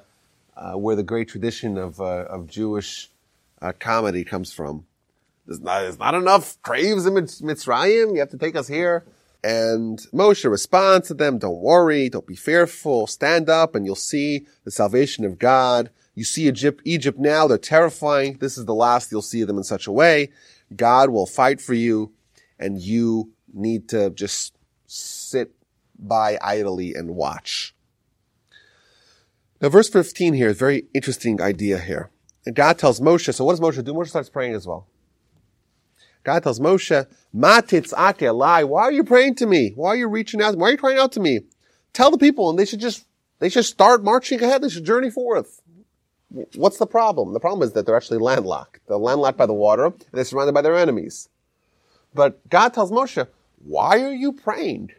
[0.56, 3.10] uh where the great tradition of, uh, of Jewish
[3.78, 4.86] comedy comes from.
[5.46, 8.14] There's not, there's not enough graves in Mitzrayim.
[8.14, 9.04] You have to take us here.
[9.42, 14.46] And Moshe responds to them, don't worry, don't be fearful, stand up and you'll see
[14.64, 15.90] the salvation of God.
[16.14, 18.36] You see Egypt, Egypt now, they're terrifying.
[18.38, 20.30] This is the last you'll see them in such a way.
[20.76, 22.12] God will fight for you
[22.60, 24.54] and you need to just
[24.86, 25.52] sit
[25.98, 27.74] by idly and watch.
[29.60, 32.10] Now verse 15 here is very interesting idea here.
[32.46, 33.92] And God tells Moshe, so what does Moshe do?
[33.92, 34.86] Moshe starts praying as well.
[36.22, 38.66] God tells Moshe, Ma titzak elai.
[38.66, 39.72] Why are you praying to me?
[39.74, 40.56] Why are you reaching out?
[40.56, 41.40] Why are you crying out to me?
[41.92, 43.06] Tell the people and they should just,
[43.38, 44.62] they should start marching ahead.
[44.62, 45.60] They should journey forth.
[46.54, 47.32] What's the problem?
[47.32, 48.80] The problem is that they're actually landlocked.
[48.86, 51.28] They're landlocked by the water and they're surrounded by their enemies.
[52.14, 53.26] But God tells Moshe,
[53.64, 54.90] why are you praying?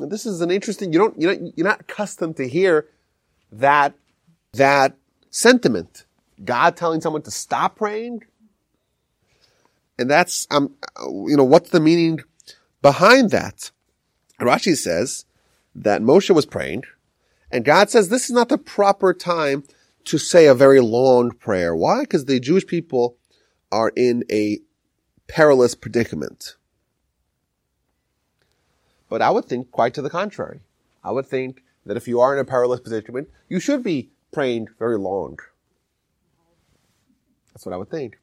[0.00, 2.88] And this is an interesting, you don't, you don't, you're not accustomed to hear
[3.50, 3.94] that,
[4.52, 4.96] that
[5.30, 6.06] sentiment.
[6.42, 8.22] God telling someone to stop praying
[9.98, 12.20] and that's, um, you know, what's the meaning
[12.80, 13.70] behind that?
[14.40, 15.24] Rashi says
[15.74, 16.82] that Moshe was praying
[17.50, 19.64] and God says this is not the proper time
[20.06, 21.76] to say a very long prayer.
[21.76, 22.00] Why?
[22.00, 23.16] Because the Jewish people
[23.70, 24.58] are in a
[25.32, 26.56] perilous predicament.
[29.08, 30.60] But I would think quite to the contrary.
[31.02, 34.68] I would think that if you are in a perilous predicament, you should be praying
[34.78, 35.38] very long.
[37.48, 38.18] That's what I would think.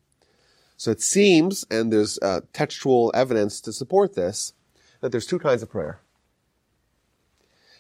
[0.78, 4.54] So it seems, and there's uh, textual evidence to support this,
[5.02, 6.02] that there's two kinds of prayer.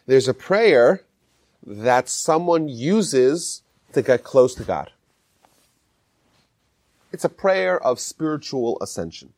[0.07, 1.03] There's a prayer
[1.63, 3.61] that someone uses
[3.93, 4.89] to get close to God.
[7.11, 9.33] It's a prayer of spiritual ascension.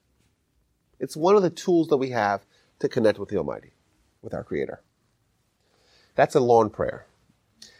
[1.00, 2.46] It's one of the tools that we have
[2.80, 3.72] to connect with the Almighty,
[4.22, 4.82] with our Creator.
[6.16, 7.06] That's a lawn prayer.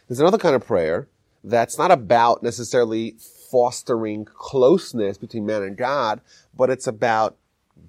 [0.08, 1.08] There's another kind of prayer
[1.44, 3.16] that's not about necessarily
[3.50, 6.20] fostering closeness between man and God,
[6.56, 7.36] but it's about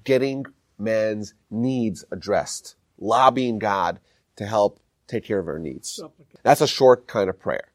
[0.04, 0.46] getting
[0.78, 4.00] man's needs addressed, lobbying God
[4.36, 6.02] to help take care of our needs.
[6.44, 7.70] That's a short kind of prayer.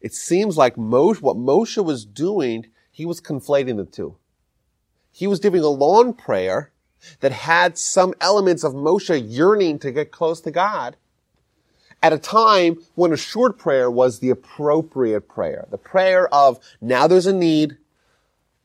[0.00, 2.66] It seems like Moshe, what Moshe was doing,
[2.96, 4.16] he was conflating the two.
[5.12, 6.72] He was giving a long prayer
[7.20, 10.96] that had some elements of Moshe yearning to get close to God
[12.02, 15.66] at a time when a short prayer was the appropriate prayer.
[15.70, 17.76] The prayer of now there's a need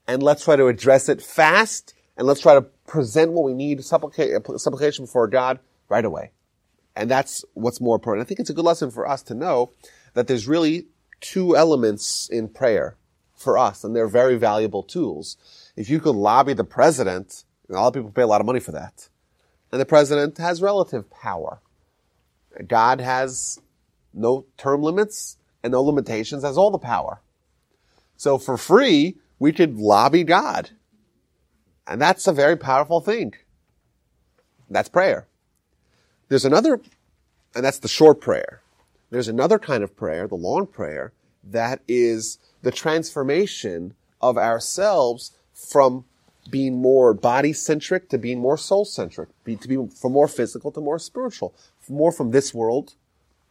[0.08, 3.84] and let's try to address it fast and let's try to present what we need,
[3.84, 6.32] supplication before God right away.
[6.96, 8.26] And that's what's more important.
[8.26, 9.74] I think it's a good lesson for us to know
[10.14, 10.86] that there's really
[11.20, 12.96] two elements in prayer
[13.42, 15.38] for us, and they're very valuable tools.
[15.76, 18.60] If you could lobby the president, a lot of people pay a lot of money
[18.60, 19.10] for that.
[19.72, 21.62] And the president has relative power.
[22.68, 23.60] God has
[24.14, 27.22] no term limits and no limitations, has all the power.
[28.18, 30.72] So for free, we could lobby God.
[31.88, 33.34] And that's a very powerful thing.
[34.70, 35.28] That's prayer.
[36.28, 36.80] There's another,
[37.56, 38.62] and that's the short prayer.
[39.10, 41.12] There's another kind of prayer, the long prayer,
[41.44, 46.06] that is the transformation of ourselves from
[46.50, 50.82] being more body centric to being more soul centric, to be from more physical to
[50.82, 51.54] more spiritual,
[51.88, 52.96] more from this world,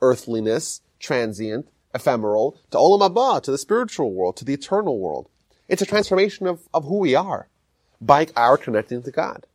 [0.01, 5.29] earthliness, transient, ephemeral, to olam haba, to the spiritual world, to the eternal world.
[5.68, 7.49] It's a transformation of, of who we are
[8.01, 9.46] by our connecting to God.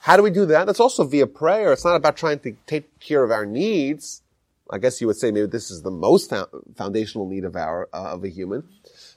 [0.00, 0.66] How do we do that?
[0.66, 1.72] That's also via prayer.
[1.72, 4.22] It's not about trying to take care of our needs.
[4.70, 6.32] I guess you would say maybe this is the most
[6.76, 8.64] foundational need of our uh, of a human,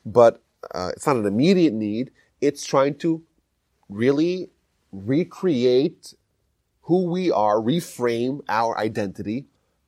[0.05, 0.41] but
[0.73, 2.11] uh, it's not an immediate need.
[2.41, 3.23] It's trying to
[3.89, 4.49] really
[4.91, 6.13] recreate
[6.81, 9.45] who we are, reframe our identity,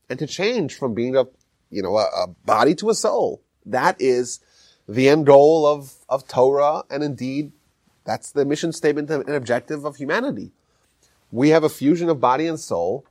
[0.10, 1.26] and to change from being a
[1.70, 3.42] you know a, a body to a soul.
[3.66, 4.40] That is
[4.88, 7.52] the end goal of of Torah, and indeed,
[8.06, 10.54] that's the mission statement and objective of humanity
[11.32, 13.06] we have a fusion of body and soul,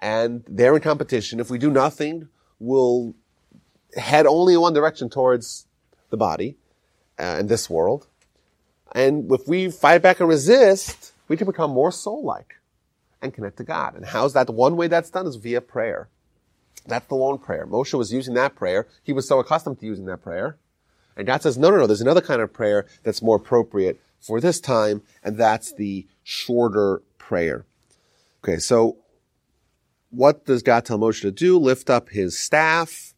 [0.00, 1.40] and they're in competition.
[1.40, 3.14] If we do nothing, we'll
[3.96, 5.66] head only in one direction towards
[6.10, 6.56] the body
[7.18, 8.06] uh, in this world.
[8.92, 12.54] And if we fight back and resist, we can become more soul-like
[13.20, 13.94] and connect to God.
[13.94, 14.48] And how's that?
[14.48, 16.08] One way that's done is via prayer.
[16.86, 17.66] That's the long prayer.
[17.66, 18.86] Moshe was using that prayer.
[19.02, 20.56] He was so accustomed to using that prayer.
[21.16, 24.40] And God says, no, no, no, there's another kind of prayer that's more appropriate for
[24.40, 27.66] this time, and that's the shorter prayer.
[28.42, 28.96] Okay, so
[30.10, 31.58] what does God tell Moshe to do?
[31.58, 33.14] Lift up his staff,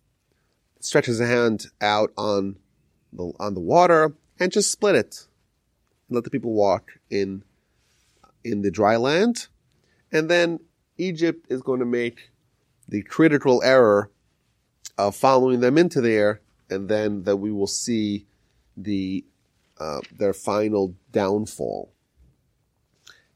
[0.80, 2.56] stretches a hand out on
[3.12, 5.26] the, on the water, and just split it.
[6.08, 7.44] And let the people walk in,
[8.44, 9.48] in the dry land.
[10.12, 10.60] And then
[10.98, 12.30] Egypt is going to make
[12.88, 14.10] the critical error
[14.98, 18.26] of following them into there, and then that we will see
[18.76, 19.24] the
[19.78, 21.90] uh, their final downfall.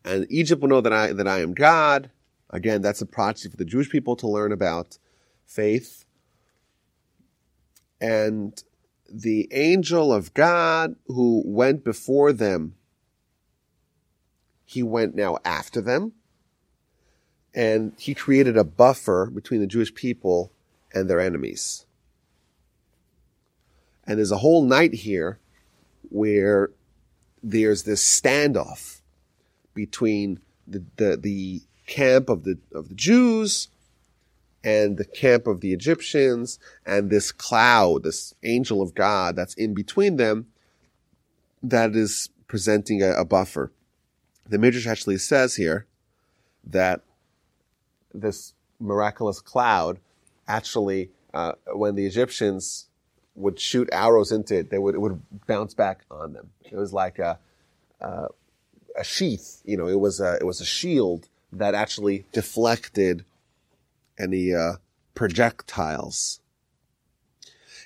[0.05, 2.11] And Egypt will know that I, that I am God.
[2.55, 4.97] Again, that's a prophecy for the Jewish people to learn about
[5.45, 6.05] faith.
[8.01, 8.62] And
[9.12, 12.77] the angel of God who went before them,
[14.64, 16.12] he went now after them.
[17.53, 20.53] And he created a buffer between the Jewish people
[20.93, 21.87] and their enemies.
[24.07, 25.40] And there's a whole night here
[26.09, 26.71] where
[27.43, 29.01] there's this standoff
[29.75, 30.38] between
[30.69, 33.68] the, the, the camp of the, of the Jews
[34.62, 39.75] and the camp of the Egyptians and this cloud, this angel of God that's in
[39.75, 40.47] between them
[41.62, 43.70] that is presenting a, a buffer.
[44.49, 45.87] The Midrash actually says here
[46.64, 47.03] that
[48.12, 49.99] this miraculous cloud
[50.47, 52.87] actually, uh, when the Egyptians
[53.35, 56.51] would shoot arrows into it, they would, it would bounce back on them.
[56.62, 57.39] It was like a,
[58.01, 58.28] uh,
[58.97, 59.61] a sheath.
[59.64, 61.28] You know, it was a it was a shield
[61.59, 63.24] that actually deflected
[64.18, 64.74] any uh,
[65.14, 66.40] projectiles.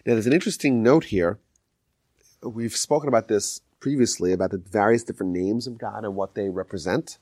[0.04, 1.38] Now, there's an interesting note here.
[2.42, 6.48] We've spoken about this previously about the various different names of God and what they
[6.48, 7.18] represent.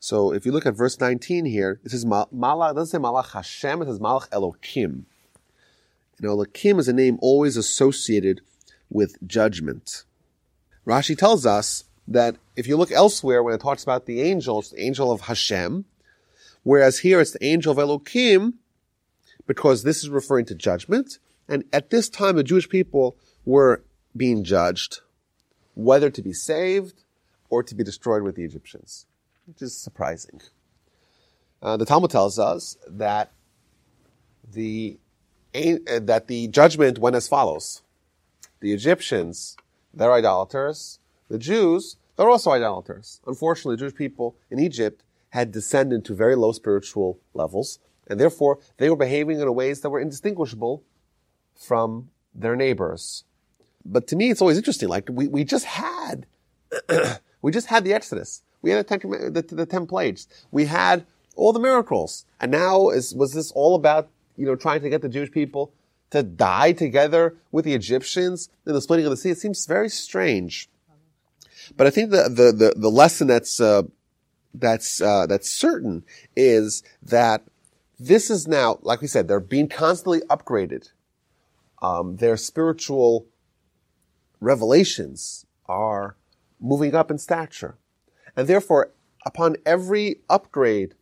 [0.00, 2.74] So, if you look at verse 19 here, it says Malach.
[2.74, 3.82] Doesn't say Malach Hashem.
[3.82, 5.04] It says Malach Elokim.
[6.18, 8.40] And Elokim is a name always associated
[8.90, 10.04] with judgment.
[10.86, 14.82] Rashi tells us that if you look elsewhere when it talks about the angels, the
[14.82, 15.84] angel of Hashem,
[16.64, 18.54] whereas here it's the angel of Elohim,
[19.46, 21.20] because this is referring to judgment.
[21.48, 23.84] And at this time, the Jewish people were
[24.16, 25.02] being judged
[25.74, 27.04] whether to be saved
[27.48, 29.06] or to be destroyed with the Egyptians,
[29.46, 30.40] which is surprising.
[31.62, 33.30] Uh, the Talmud tells us that
[34.52, 34.98] the
[35.54, 37.82] uh, that the judgment went as follows:
[38.58, 39.56] the Egyptians,
[39.94, 40.98] they're idolaters;
[41.28, 43.20] the Jews, they're also idolaters.
[43.26, 48.90] Unfortunately, Jewish people in Egypt had descended to very low spiritual levels, and therefore they
[48.90, 50.82] were behaving in ways that were indistinguishable
[51.54, 53.24] from their neighbors.
[53.84, 54.88] But to me, it's always interesting.
[54.88, 56.26] Like we, we just had,
[57.42, 58.42] we just had the Exodus.
[58.62, 60.26] We had the ten, the, the ten plagues.
[60.50, 61.06] We had
[61.36, 62.24] all the miracles.
[62.40, 65.72] And now is, was this all about, you know, trying to get the Jewish people
[66.10, 69.30] to die together with the Egyptians in the splitting of the sea?
[69.30, 70.68] It seems very strange.
[71.76, 73.82] But I think the, the, the, the lesson that's, uh,
[74.54, 76.04] that's, uh, that's certain
[76.36, 77.44] is that
[77.98, 80.90] this is now, like we said, they're being constantly upgraded.
[81.82, 83.26] Um, their spiritual
[84.40, 86.16] revelations are
[86.60, 87.76] moving up in stature.
[88.36, 88.92] And therefore,
[89.26, 90.94] upon every upgrade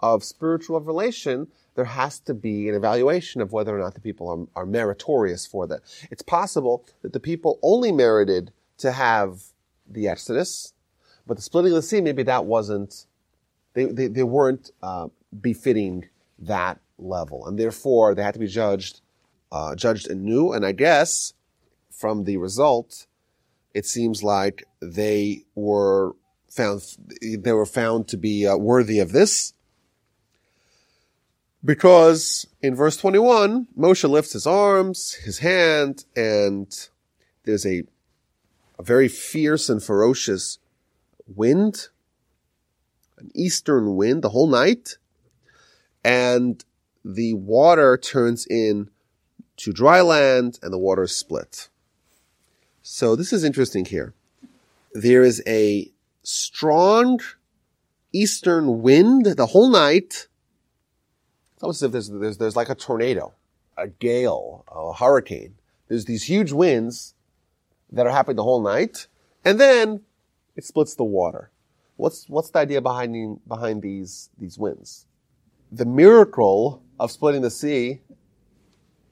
[0.00, 4.48] of spiritual revelation, there has to be an evaluation of whether or not the people
[4.54, 5.80] are, are meritorious for that.
[6.10, 9.42] It's possible that the people only merited to have
[9.88, 10.72] the Exodus,
[11.26, 13.06] but the splitting of the sea, maybe that wasn't,
[13.74, 15.08] they, they, they weren't uh,
[15.40, 16.08] befitting
[16.38, 17.46] that level.
[17.46, 19.00] And therefore, they had to be judged,
[19.50, 20.52] uh, judged anew.
[20.52, 21.32] And I guess
[21.90, 23.06] from the result,
[23.72, 26.14] it seems like they were
[26.48, 26.82] found,
[27.20, 29.52] they were found to be uh, worthy of this.
[31.64, 36.88] Because in verse 21, Moshe lifts his arms, his hand, and
[37.44, 37.84] there's a,
[38.78, 40.58] a very fierce and ferocious
[41.26, 41.88] wind,
[43.18, 44.96] an eastern wind the whole night,
[46.04, 46.64] and
[47.04, 48.90] the water turns in
[49.56, 51.68] to dry land and the water is split.
[52.82, 54.14] So this is interesting here.
[54.92, 55.90] There is a
[56.22, 57.20] strong
[58.12, 60.28] eastern wind the whole night.
[61.54, 63.32] It's almost as if there's, there's, there's like a tornado,
[63.76, 65.54] a gale, a hurricane.
[65.88, 67.14] There's these huge winds
[67.94, 69.06] that are happening the whole night.
[69.44, 70.02] And then
[70.56, 71.50] it splits the water.
[71.96, 75.06] What's, what's the idea behind, behind these, these winds?
[75.70, 78.00] The miracle of splitting the sea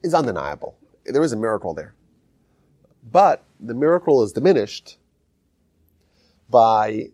[0.02, 0.76] is undeniable.
[1.04, 1.94] There is a miracle there.
[3.10, 4.98] But the miracle is diminished
[6.50, 7.10] by,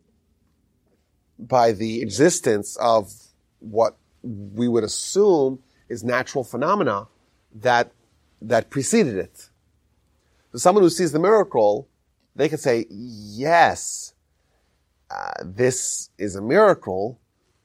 [1.39, 3.12] by the existence of
[3.61, 7.09] what we would assume is natural phenomena
[7.55, 7.93] that,
[8.41, 9.47] that preceded it.
[10.53, 11.88] So someone who sees the miracle,
[12.34, 14.14] they could say, yes,
[15.11, 17.20] uh, this is a miracle,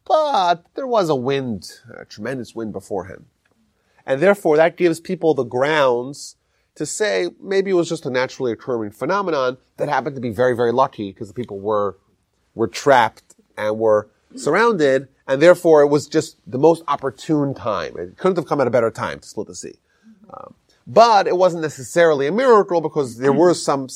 [0.06, 3.28] but there was a wind, a tremendous wind before him.
[4.06, 6.36] And therefore that gives people the grounds
[6.76, 10.56] to say maybe it was just a naturally occurring phenomenon that happened to be very,
[10.56, 11.98] very lucky because the people were,
[12.56, 17.98] were trapped and were surrounded and therefore it was just the most opportune time.
[17.98, 19.76] It couldn't have come at a better time to split the sea.
[20.30, 20.56] Um,
[20.86, 23.88] but it wasn't necessarily a miracle because there were some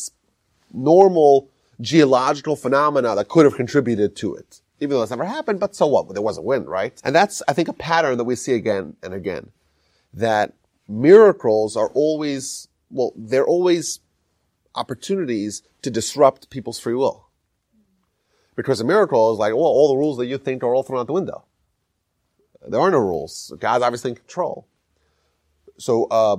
[0.73, 1.49] normal
[1.81, 4.61] geological phenomena that could have contributed to it.
[4.79, 6.13] Even though it's never happened, but so what?
[6.13, 6.99] There was a wind, right?
[7.03, 9.51] And that's, I think, a pattern that we see again and again.
[10.13, 10.53] That
[10.87, 13.99] miracles are always, well, they're always
[14.75, 17.27] opportunities to disrupt people's free will.
[18.55, 20.99] Because a miracle is like, well, all the rules that you think are all thrown
[20.99, 21.45] out the window.
[22.67, 23.53] There are no rules.
[23.59, 24.67] God's obviously in control.
[25.77, 26.37] So, uh,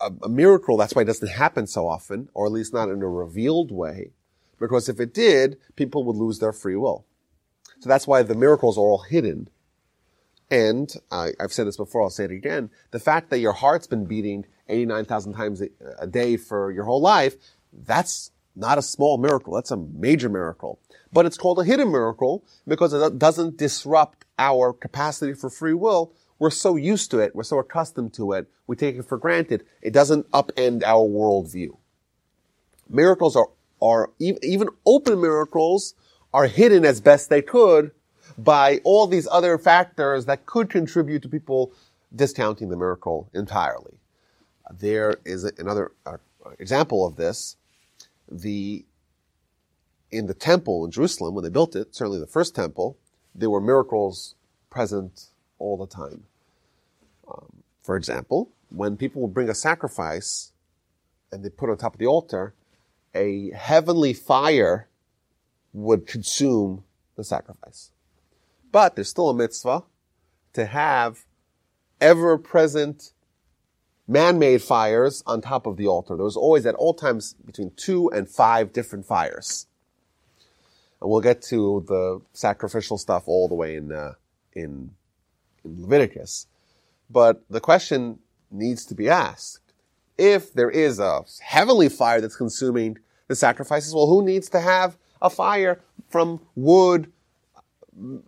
[0.00, 3.02] a, a, miracle, that's why it doesn't happen so often, or at least not in
[3.02, 4.10] a revealed way,
[4.58, 7.04] because if it did, people would lose their free will.
[7.80, 9.48] So that's why the miracles are all hidden
[10.50, 12.70] and I've said this before, I'll say it again.
[12.90, 15.68] The fact that your heart's been beating 89,000 times a,
[16.00, 17.36] a day for your whole life,
[17.72, 19.54] that's not a small miracle.
[19.54, 20.80] That's a major miracle.
[21.12, 26.12] But it's called a hidden miracle because it doesn't disrupt our capacity for free will.
[26.40, 27.36] We're so used to it.
[27.36, 28.48] We're so accustomed to it.
[28.66, 29.64] We take it for granted.
[29.82, 31.76] It doesn't upend our worldview.
[32.88, 35.94] Miracles are, are, even open miracles
[36.32, 37.90] are hidden as best they could
[38.38, 41.72] by all these other factors that could contribute to people
[42.16, 43.98] discounting the miracle entirely.
[44.72, 46.16] There is another uh,
[46.58, 47.56] example of this.
[48.30, 48.86] The,
[50.10, 52.96] in the temple in Jerusalem, when they built it, certainly the first temple,
[53.34, 54.36] there were miracles
[54.70, 55.26] present
[55.58, 56.24] all the time.
[57.30, 60.52] Um, for example, when people would bring a sacrifice
[61.30, 62.54] and they put it on top of the altar,
[63.14, 64.88] a heavenly fire
[65.72, 66.84] would consume
[67.16, 67.90] the sacrifice.
[68.72, 69.84] But there's still a mitzvah
[70.52, 71.24] to have
[72.00, 73.12] ever present
[74.06, 76.16] man-made fires on top of the altar.
[76.16, 79.66] There was always at all times between two and five different fires.
[81.00, 84.14] And we'll get to the sacrificial stuff all the way in, uh,
[84.52, 84.90] in,
[85.64, 86.46] in Leviticus.
[87.10, 89.72] But the question needs to be asked.
[90.16, 92.98] If there is a heavenly fire that's consuming
[93.28, 97.10] the sacrifices, well, who needs to have a fire from wood,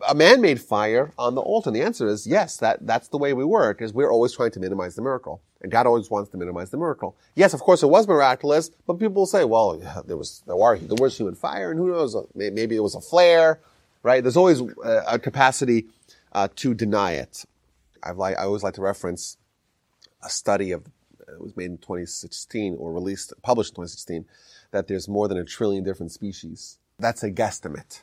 [0.08, 1.68] a man-made fire on the altar?
[1.68, 4.52] And the answer is yes, that, that's the way we work, is we're always trying
[4.52, 5.42] to minimize the miracle.
[5.60, 7.16] And God always wants to minimize the miracle.
[7.36, 10.56] Yes, of course it was miraculous, but people will say, well, yeah, there was, there,
[10.56, 13.60] were, there was human fire, and who knows, maybe it was a flare,
[14.02, 14.22] right?
[14.24, 15.86] There's always a capacity
[16.32, 17.44] uh, to deny it.
[18.02, 19.36] I've like, I always like to reference
[20.22, 20.86] a study of,
[21.28, 24.24] it was made in 2016 or released, published in 2016,
[24.70, 26.78] that there's more than a trillion different species.
[26.98, 28.02] That's a guesstimate.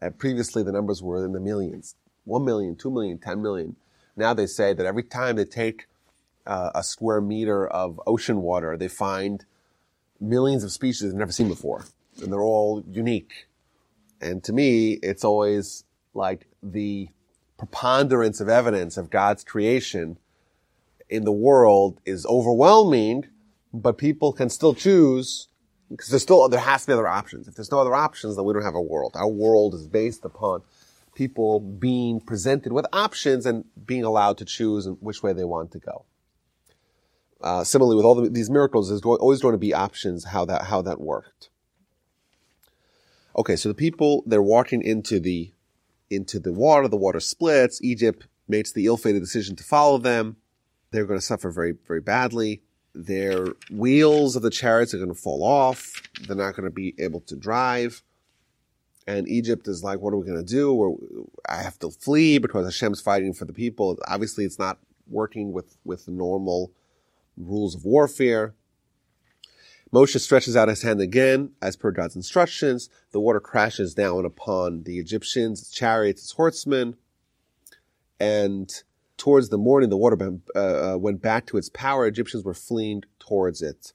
[0.00, 1.94] And previously the numbers were in the millions.
[2.24, 3.76] 1 million, 2 million, 10 million.
[4.16, 5.86] Now they say that every time they take
[6.46, 9.44] uh, a square meter of ocean water, they find
[10.20, 11.84] millions of species they've never seen before.
[12.22, 13.48] And they're all unique.
[14.20, 17.08] And to me, it's always like the
[17.58, 20.18] preponderance of evidence of God's creation
[21.08, 23.26] in the world is overwhelming,
[23.72, 25.48] but people can still choose
[25.90, 27.46] because there's still, there has to be other options.
[27.46, 29.12] If there's no other options, then we don't have a world.
[29.14, 30.62] Our world is based upon
[31.14, 35.78] people being presented with options and being allowed to choose which way they want to
[35.78, 36.04] go.
[37.40, 40.62] Uh, similarly, with all the, these miracles, there's always going to be options how that
[40.62, 41.50] how that worked.
[43.36, 45.52] Okay, so the people they're walking into the
[46.10, 46.88] into the water.
[46.88, 47.82] The water splits.
[47.82, 50.36] Egypt makes the ill-fated decision to follow them.
[50.90, 52.62] They're going to suffer very very badly.
[52.94, 56.02] Their wheels of the chariots are going to fall off.
[56.26, 58.02] They're not going to be able to drive.
[59.06, 60.72] And Egypt is like, what are we going to do?
[60.74, 60.94] We're,
[61.48, 63.98] I have to flee because Hashem's fighting for the people.
[64.08, 64.78] Obviously, it's not
[65.08, 66.72] working with with normal
[67.36, 68.54] rules of warfare.
[69.92, 72.90] Moshe stretches out his hand again, as per God's instructions.
[73.12, 76.96] The water crashes down upon the Egyptians, its chariots, its horsemen.
[78.18, 78.72] And
[79.16, 82.06] towards the morning, the water uh, uh, went back to its power.
[82.06, 83.92] Egyptians were fleeing towards it.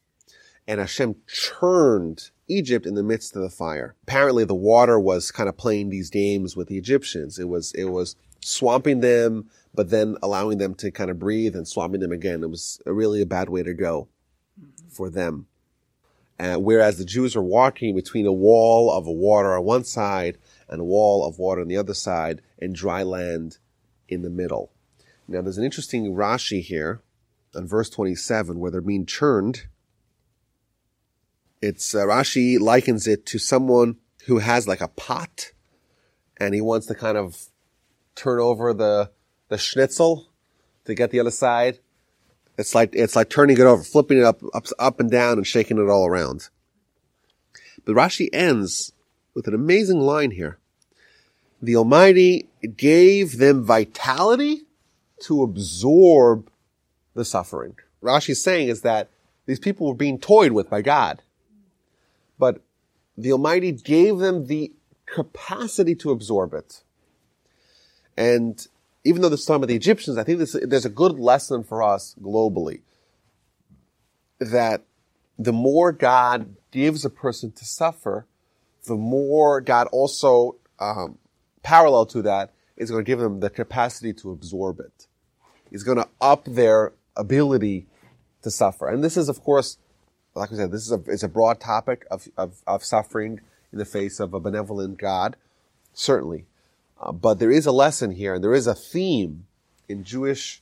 [0.67, 3.95] And Hashem churned Egypt in the midst of the fire.
[4.03, 7.37] Apparently, the water was kind of playing these games with the Egyptians.
[7.37, 11.67] It was, it was swamping them, but then allowing them to kind of breathe and
[11.67, 12.43] swamping them again.
[12.43, 14.07] It was really a bad way to go
[14.89, 15.47] for them.
[16.41, 20.81] Uh, whereas the Jews are walking between a wall of water on one side and
[20.81, 23.59] a wall of water on the other side and dry land
[24.09, 24.71] in the middle.
[25.27, 27.03] Now there's an interesting Rashi here
[27.55, 29.67] on verse 27 where they're being churned.
[31.61, 35.51] It's uh, Rashi likens it to someone who has like a pot
[36.37, 37.49] and he wants to kind of
[38.15, 39.11] turn over the
[39.49, 40.31] the schnitzel
[40.85, 41.77] to get the other side.
[42.57, 45.47] It's like, it's like turning it over, flipping it up, up, up and down and
[45.47, 46.49] shaking it all around.
[47.85, 48.93] But Rashi ends
[49.33, 50.59] with an amazing line here.
[51.61, 54.63] The Almighty gave them vitality
[55.23, 56.49] to absorb
[57.13, 57.75] the suffering.
[58.01, 59.09] Rashi's saying is that
[59.45, 61.21] these people were being toyed with by God.
[62.39, 62.61] But
[63.17, 64.71] the Almighty gave them the
[65.05, 66.83] capacity to absorb it.
[68.17, 68.67] And
[69.03, 71.63] even though this is talking about the Egyptians, I think this, there's a good lesson
[71.63, 72.81] for us globally
[74.39, 74.83] that
[75.37, 78.25] the more God gives a person to suffer,
[78.85, 81.17] the more God also, um,
[81.63, 85.07] parallel to that, is going to give them the capacity to absorb it.
[85.69, 87.87] He's going to up their ability
[88.41, 88.87] to suffer.
[88.87, 89.77] And this is, of course,
[90.35, 93.41] like I said, this is a, it's a broad topic of, of, of suffering
[93.71, 95.35] in the face of a benevolent God,
[95.93, 96.45] certainly.
[97.01, 99.45] Uh, but there is a lesson here, and there is a theme
[99.89, 100.61] in Jewish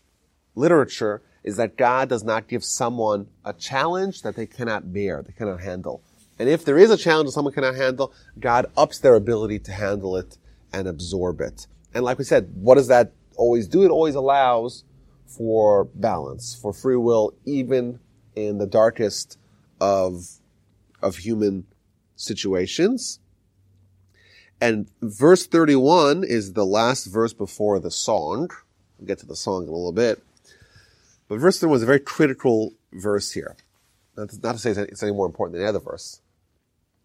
[0.56, 5.34] literature is that God does not give someone a challenge that they cannot bear, they
[5.34, 6.02] cannot handle.
[6.38, 9.72] And if there is a challenge that someone cannot handle, God ups their ability to
[9.72, 10.38] handle it
[10.72, 11.68] and absorb it.
[11.94, 13.84] And like we said, what does that always do?
[13.84, 14.84] It always allows
[15.26, 18.00] for balance, for free will, even
[18.36, 19.38] in the darkest
[19.82, 20.28] of,
[21.02, 21.66] of human
[22.16, 23.20] situations.
[24.62, 28.50] And verse 31 is the last verse before the song.
[28.98, 30.22] We'll get to the song in a little bit.
[31.28, 33.56] But verse 31 is a very critical verse here.
[34.18, 36.22] Not to, not to say it's any more important than the other verse.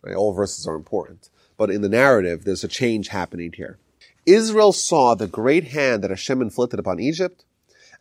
[0.03, 0.17] Right?
[0.17, 1.29] All verses are important.
[1.57, 3.79] But in the narrative, there's a change happening here.
[4.27, 7.45] Israel saw the great hand that Hashem inflicted upon Egypt,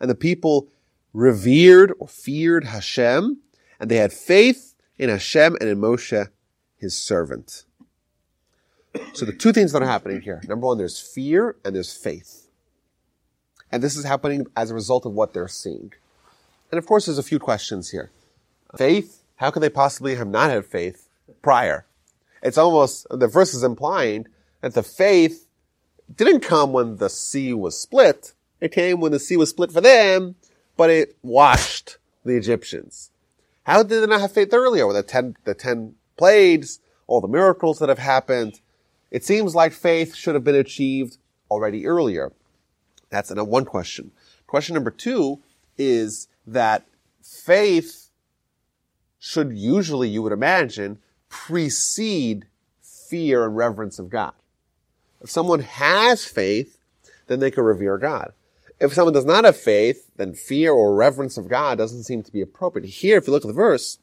[0.00, 0.68] and the people
[1.12, 3.38] revered or feared Hashem,
[3.78, 6.28] and they had faith in Hashem and in Moshe,
[6.76, 7.64] his servant.
[9.12, 10.40] So the two things that are happening here.
[10.46, 12.48] Number one, there's fear and there's faith.
[13.70, 15.92] And this is happening as a result of what they're seeing.
[16.70, 18.10] And of course, there's a few questions here.
[18.76, 21.08] Faith, how could they possibly have not had faith
[21.42, 21.86] prior?
[22.42, 24.26] It's almost, the verse is implying
[24.60, 25.46] that the faith
[26.14, 28.32] didn't come when the sea was split.
[28.60, 30.36] It came when the sea was split for them,
[30.76, 33.10] but it washed the Egyptians.
[33.64, 37.28] How did they not have faith earlier with the ten, the ten plagues, all the
[37.28, 38.60] miracles that have happened?
[39.10, 41.18] It seems like faith should have been achieved
[41.50, 42.32] already earlier.
[43.10, 44.10] That's one question.
[44.46, 45.40] Question number two
[45.78, 46.86] is that
[47.22, 48.10] faith
[49.18, 50.98] should usually, you would imagine,
[51.28, 52.46] precede
[52.82, 54.32] fear and reverence of God.
[55.20, 56.78] If someone has faith,
[57.26, 58.32] then they can revere God.
[58.80, 62.32] If someone does not have faith, then fear or reverence of God doesn't seem to
[62.32, 62.86] be appropriate.
[62.86, 63.98] Here, if you look at the verse,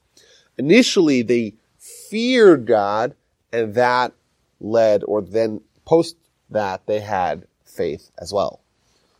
[0.57, 3.13] initially they feared God,
[3.51, 4.13] and that
[4.61, 6.15] led, or then post
[6.49, 8.61] that, they had faith as well.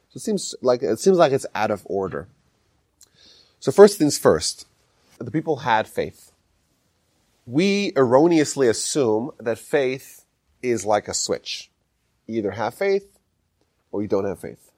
[0.09, 2.27] So it seems like, it seems like it's out of order.
[3.59, 4.65] So first things first,
[5.17, 6.31] the people had faith.
[7.45, 10.25] We erroneously assume that faith
[10.61, 11.69] is like a switch.
[12.27, 13.17] You either have faith
[13.91, 14.71] or you don't have faith.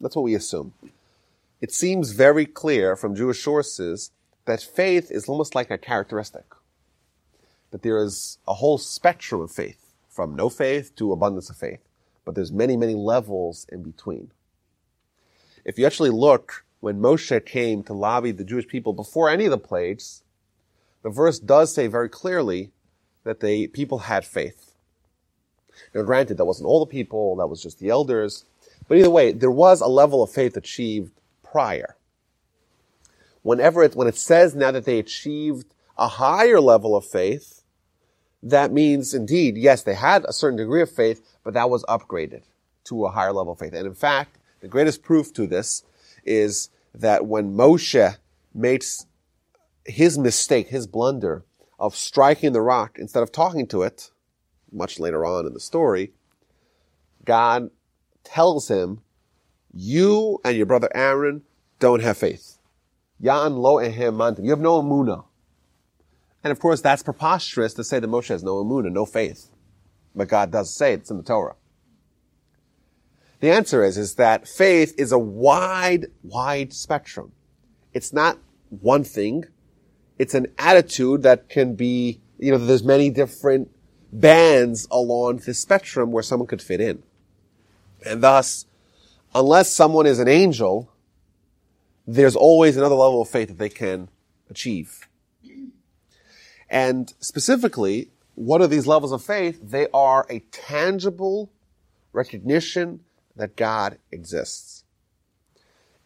[0.00, 0.74] That's what we assume.
[1.60, 4.10] It seems very clear from Jewish sources
[4.44, 6.44] that faith is almost like a characteristic.
[7.70, 11.80] That there is a whole spectrum of faith, from no faith to abundance of faith
[12.28, 14.30] but there's many, many levels in between.
[15.64, 19.50] If you actually look when Moshe came to lobby the Jewish people before any of
[19.50, 20.24] the plagues,
[21.02, 22.70] the verse does say very clearly
[23.24, 24.74] that the people had faith.
[25.94, 28.44] Now granted, that wasn't all the people, that was just the elders,
[28.88, 31.12] but either way, there was a level of faith achieved
[31.42, 31.96] prior.
[33.40, 37.57] Whenever it, when it says now that they achieved a higher level of faith,
[38.42, 42.42] that means indeed, yes, they had a certain degree of faith, but that was upgraded
[42.84, 43.72] to a higher level of faith.
[43.72, 45.82] And in fact, the greatest proof to this
[46.24, 48.16] is that when Moshe
[48.54, 49.06] makes
[49.84, 51.44] his mistake, his blunder
[51.78, 54.10] of striking the rock instead of talking to it,
[54.70, 56.12] much later on in the story,
[57.24, 57.70] God
[58.24, 59.00] tells him,
[59.72, 61.42] you and your brother Aaron
[61.78, 62.58] don't have faith.
[63.20, 64.42] Lo ehem.
[64.42, 65.24] You have no emunah.
[66.44, 69.50] And of course, that's preposterous to say that Moshe has no and no faith.
[70.14, 71.56] But God does say it's in the Torah.
[73.40, 77.32] The answer is, is that faith is a wide, wide spectrum.
[77.92, 79.44] It's not one thing.
[80.18, 83.70] It's an attitude that can be, you know, there's many different
[84.12, 87.02] bands along the spectrum where someone could fit in.
[88.04, 88.66] And thus,
[89.34, 90.90] unless someone is an angel,
[92.06, 94.08] there's always another level of faith that they can
[94.50, 95.07] achieve.
[96.70, 99.58] And specifically, what are these levels of faith?
[99.62, 101.50] They are a tangible
[102.12, 103.00] recognition
[103.36, 104.84] that God exists.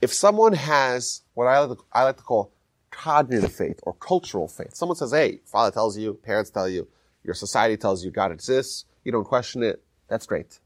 [0.01, 2.53] If someone has what I like to, I like to call
[2.91, 6.89] cognitive faith or cultural faith, someone says, hey, father tells you, parents tell you,
[7.25, 10.59] your society tells you God exists, you don't question it, that's great.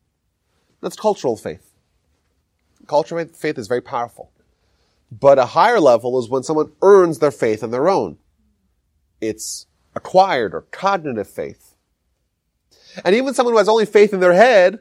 [0.80, 1.72] That's cultural faith.
[2.86, 4.30] Cultural faith is very powerful.
[5.10, 8.18] But a higher level is when someone earns their faith on their own.
[9.20, 9.66] It's
[9.96, 11.74] acquired or cognitive faith.
[13.04, 14.78] And even someone who has only faith in their head,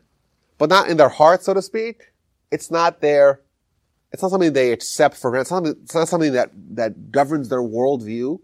[0.57, 2.11] but not in their heart, so to speak,
[2.51, 3.41] it's not their,
[4.11, 5.41] it's not something they accept for granted.
[5.41, 8.39] It's not, it's not something that, that governs their worldview.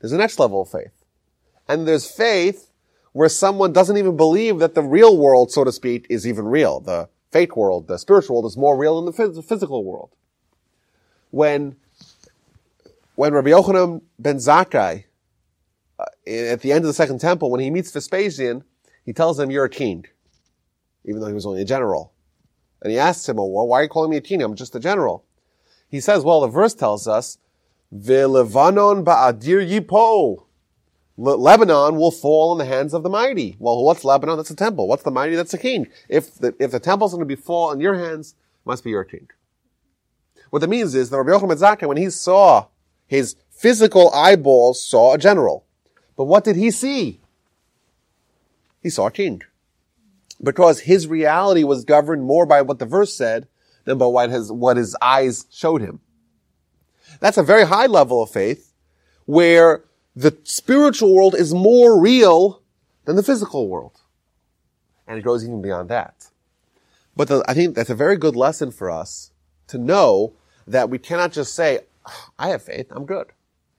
[0.00, 1.04] There's a next level of faith.
[1.68, 2.70] And there's faith
[3.12, 6.80] where someone doesn't even believe that the real world, so to speak, is even real.
[6.80, 10.10] The fake world, the spiritual world is more real than the physical world.
[11.30, 11.76] When,
[13.14, 15.04] when Rabbi Yochanan ben Zakkai
[15.98, 18.64] uh, at the end of the Second Temple, when he meets Vespasian,
[19.04, 20.06] he tells him, you're a king,
[21.04, 22.12] even though he was only a general.
[22.82, 24.42] And he asks him, well, why are you calling me a king?
[24.42, 25.24] I'm just a general.
[25.88, 27.38] He says, well, the verse tells us,
[27.92, 30.44] ba'adir yipo.
[31.16, 33.56] Lebanon will fall in the hands of the mighty.
[33.60, 34.36] Well, what's Lebanon?
[34.36, 34.88] That's a temple.
[34.88, 35.36] What's the mighty?
[35.36, 35.86] That's a king.
[36.08, 38.34] If the, if the temple's going to be fall in your hands,
[38.64, 39.28] must be your king.
[40.50, 42.66] What that means is that Rabbi Zakkai, when he saw
[43.06, 45.64] his physical eyeballs saw a general.
[46.16, 47.20] But what did he see?
[48.82, 49.42] He saw a king.
[50.42, 53.48] Because his reality was governed more by what the verse said
[53.84, 56.00] than by what his, what his eyes showed him.
[57.20, 58.72] That's a very high level of faith
[59.26, 59.84] where
[60.14, 62.62] the spiritual world is more real
[63.04, 64.00] than the physical world.
[65.06, 66.28] And it goes even beyond that.
[67.16, 69.30] But the, I think that's a very good lesson for us
[69.68, 70.34] to know
[70.66, 73.28] that we cannot just say, ah, I have faith, I'm good.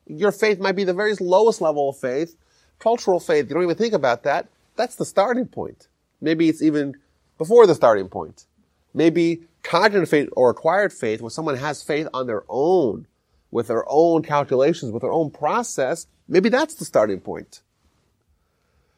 [0.08, 2.36] Your faith might be the very lowest level of faith.
[2.80, 4.48] Cultural faith, you don't even think about that.
[4.76, 5.88] That's the starting point.
[6.22, 6.98] Maybe it's even
[7.38, 8.46] before the starting point.
[8.94, 13.08] Maybe Cognitive faith or acquired faith, where someone has faith on their own,
[13.50, 17.62] with their own calculations, with their own process, maybe that's the starting point.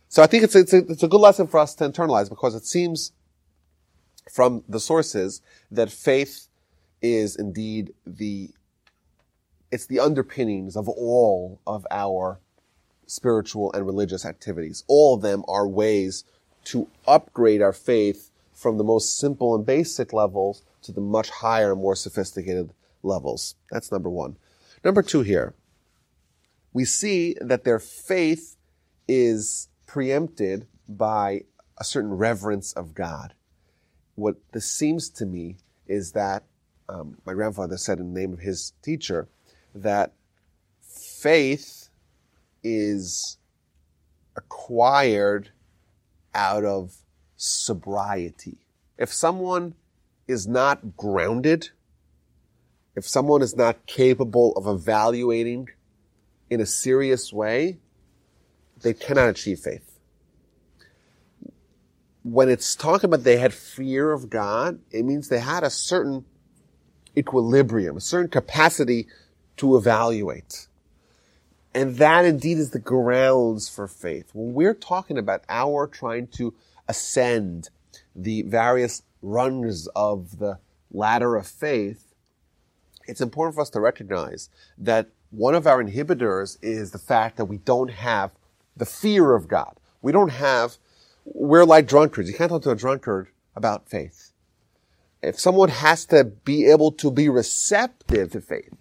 [0.09, 2.53] So I think it's, it's, a, it's a good lesson for us to internalize because
[2.53, 3.13] it seems
[4.29, 5.41] from the sources
[5.71, 6.49] that faith
[7.01, 8.49] is indeed the,
[9.71, 12.39] it's the underpinnings of all of our
[13.05, 14.83] spiritual and religious activities.
[14.87, 16.23] All of them are ways
[16.65, 21.71] to upgrade our faith from the most simple and basic levels to the much higher
[21.71, 23.55] and more sophisticated levels.
[23.71, 24.37] That's number one.
[24.83, 25.53] Number two here.
[26.73, 28.57] We see that their faith
[29.07, 31.43] is preempted by
[31.77, 33.33] a certain reverence of God.
[34.15, 35.57] What this seems to me
[35.87, 36.43] is that
[36.89, 39.27] um, my grandfather said in the name of his teacher
[39.83, 40.13] that
[40.81, 41.89] faith
[42.63, 43.37] is
[44.35, 45.51] acquired
[46.33, 46.97] out of
[47.35, 48.57] sobriety.
[48.97, 49.75] If someone
[50.27, 51.69] is not grounded,
[52.95, 55.69] if someone is not capable of evaluating
[56.49, 57.77] in a serious way,
[58.81, 59.99] they cannot achieve faith.
[62.23, 66.25] When it's talking about they had fear of God, it means they had a certain
[67.15, 69.07] equilibrium, a certain capacity
[69.57, 70.67] to evaluate.
[71.73, 74.31] And that indeed is the grounds for faith.
[74.33, 76.53] When we're talking about our trying to
[76.87, 77.69] ascend
[78.15, 80.59] the various rungs of the
[80.91, 82.15] ladder of faith,
[83.07, 87.45] it's important for us to recognize that one of our inhibitors is the fact that
[87.45, 88.31] we don't have
[88.75, 89.77] the fear of God.
[90.01, 90.77] We don't have,
[91.25, 92.29] we're like drunkards.
[92.29, 94.31] You can't talk to a drunkard about faith.
[95.21, 98.73] If someone has to be able to be receptive to faith,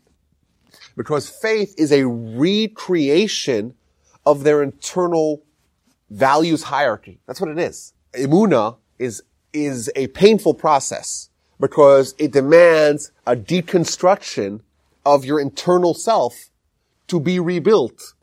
[0.96, 3.74] because faith is a recreation
[4.24, 5.42] of their internal
[6.10, 7.20] values hierarchy.
[7.26, 7.92] That's what it is.
[8.14, 9.22] Emunah is,
[9.52, 11.30] is a painful process
[11.60, 14.60] because it demands a deconstruction
[15.04, 16.50] of your internal self
[17.08, 18.14] to be rebuilt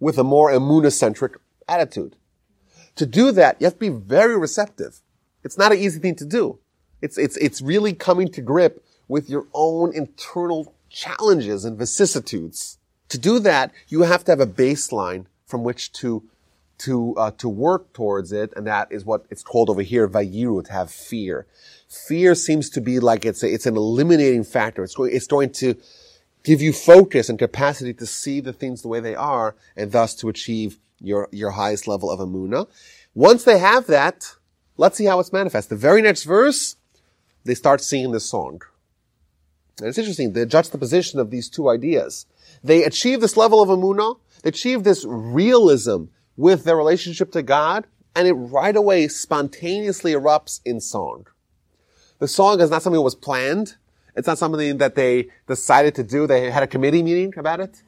[0.00, 1.36] with a more immunocentric
[1.68, 2.16] attitude.
[2.96, 5.00] To do that, you have to be very receptive.
[5.44, 6.58] It's not an easy thing to do.
[7.00, 12.78] It's, it's, it's really coming to grip with your own internal challenges and vicissitudes.
[13.08, 16.22] To do that, you have to have a baseline from which to
[16.78, 20.64] to uh, to work towards it, and that is what it's called over here, vayiru,
[20.64, 21.46] to have fear.
[21.88, 24.82] Fear seems to be like it's a, it's an eliminating factor.
[24.82, 25.74] It's going it's going to
[26.42, 30.14] give you focus and capacity to see the things the way they are and thus
[30.16, 32.68] to achieve your, your highest level of emunah.
[33.14, 34.34] Once they have that,
[34.76, 35.68] let's see how it's manifest.
[35.68, 36.76] The very next verse,
[37.44, 38.62] they start singing this song.
[39.78, 42.26] And it's interesting, the juxtaposition of these two ideas.
[42.62, 46.04] They achieve this level of emunah, they achieve this realism
[46.36, 51.26] with their relationship to God, and it right away spontaneously erupts in song.
[52.18, 53.76] The song is not something that was planned.
[54.14, 56.26] It's not something that they decided to do.
[56.26, 57.82] They had a committee meeting about it.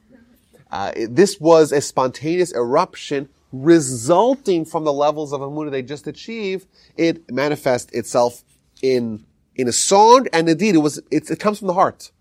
[0.71, 6.67] Uh, this was a spontaneous eruption resulting from the levels of Emunah they just achieved.
[6.97, 8.43] It manifests itself
[8.81, 9.25] in,
[9.55, 12.11] in a song, and indeed it was, it, it comes from the heart.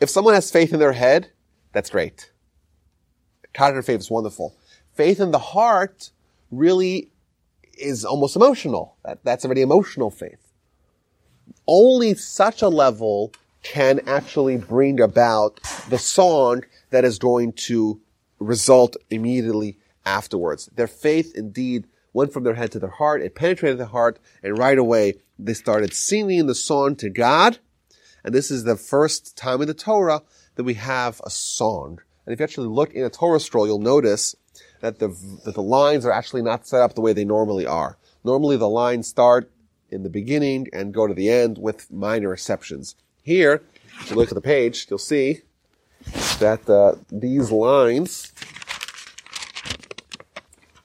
[0.00, 1.30] If someone has faith in their head,
[1.72, 2.30] that's great.
[3.52, 4.56] Cognitive faith is wonderful.
[4.92, 6.10] Faith in the heart
[6.50, 7.10] really
[7.78, 8.96] is almost emotional.
[9.04, 10.44] That, that's a very emotional faith
[11.66, 13.32] only such a level
[13.62, 18.00] can actually bring about the song that is going to
[18.38, 20.66] result immediately afterwards.
[20.74, 23.22] Their faith indeed went from their head to their heart.
[23.22, 27.58] It penetrated the heart and right away they started singing the song to God.
[28.24, 30.22] And this is the first time in the Torah
[30.54, 32.00] that we have a song.
[32.24, 34.34] And if you actually look in a Torah scroll, you'll notice
[34.80, 35.08] that the,
[35.44, 37.98] that the lines are actually not set up the way they normally are.
[38.22, 39.50] Normally the lines start
[39.90, 42.96] in the beginning and go to the end with minor exceptions.
[43.22, 43.62] Here,
[44.00, 45.42] if you look at the page, you'll see
[46.38, 48.32] that uh, these lines,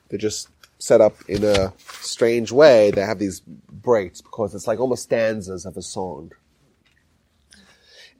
[0.10, 1.74] they're just set up in a
[2.10, 2.92] strange way.
[2.92, 6.32] They have these breaks because it's like almost stanzas of a song.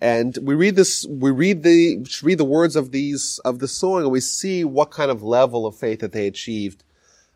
[0.02, 4.04] And we read this, we read the, read the words of these, of the song
[4.04, 6.84] and we see what kind of level of faith that they achieved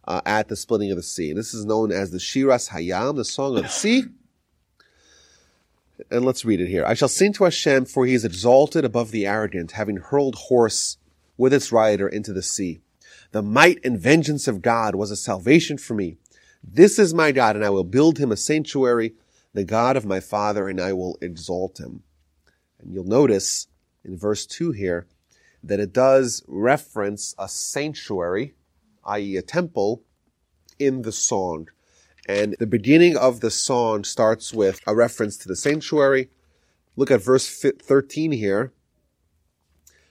[0.08, 1.34] uh, at the splitting of the sea.
[1.34, 4.06] This is known as the Shiras Hayam, the Song of the Sea.
[6.10, 6.86] And let's read it here.
[6.86, 10.98] I shall sing to Hashem, for he is exalted above the arrogant, having hurled horse
[11.38, 12.82] with its rider into the sea.
[13.32, 16.18] The might and vengeance of God was a salvation for me.
[16.64, 19.14] This is my God, and I will build him a sanctuary,
[19.54, 22.04] the God of my father, and I will exalt him.
[22.80, 23.68] And you'll notice
[24.04, 25.06] in verse 2 here
[25.64, 28.56] that it does reference a sanctuary
[29.06, 29.38] i.e.
[29.38, 30.04] a temple,
[30.80, 31.70] in the song.
[32.28, 36.30] And the beginning of the song starts with a reference to the sanctuary.
[36.96, 38.72] Look at verse 13 here.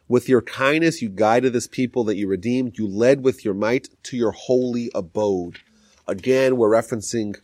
[0.09, 2.77] With your kindness, you guided this people that you redeemed.
[2.77, 5.59] You led with your might to your holy abode.
[6.07, 7.37] Again, we're referencing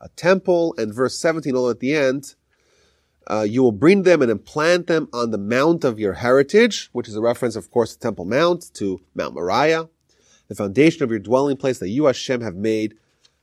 [0.00, 2.34] a temple and verse 17 all at the end.
[3.28, 7.08] Uh, you will bring them and implant them on the mount of your heritage, which
[7.08, 9.88] is a reference, of course, to Temple Mount, to Mount Moriah,
[10.46, 12.94] the foundation of your dwelling place that you, Hashem, have made,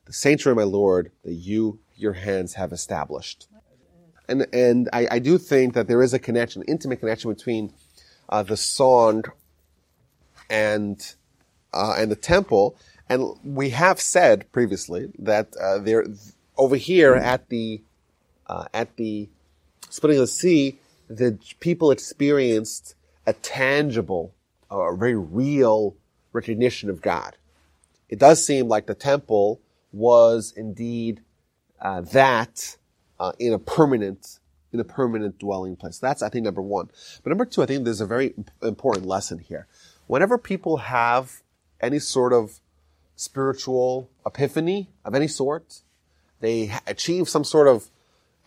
[0.05, 3.47] the sanctuary, my Lord, that you, your hands have established.
[4.29, 7.73] And, and I, I do think that there is a connection, intimate connection between
[8.29, 9.23] uh, the song
[10.49, 11.15] and,
[11.73, 12.77] uh, and the temple.
[13.09, 16.05] And we have said previously that, uh, there,
[16.57, 17.81] over here at the,
[18.47, 19.29] uh, at the
[19.89, 20.79] splitting of the sea,
[21.09, 22.95] the people experienced
[23.25, 24.33] a tangible,
[24.69, 25.95] a very real
[26.31, 27.37] recognition of God.
[28.09, 31.21] It does seem like the temple was indeed
[31.79, 32.77] uh, that
[33.19, 34.39] uh, in a permanent
[34.71, 35.99] in a permanent dwelling place.
[35.99, 36.89] That's I think number one.
[37.21, 39.67] But number two, I think there's a very important lesson here.
[40.07, 41.41] Whenever people have
[41.79, 42.59] any sort of
[43.15, 45.81] spiritual epiphany of any sort,
[46.39, 47.89] they achieve some sort of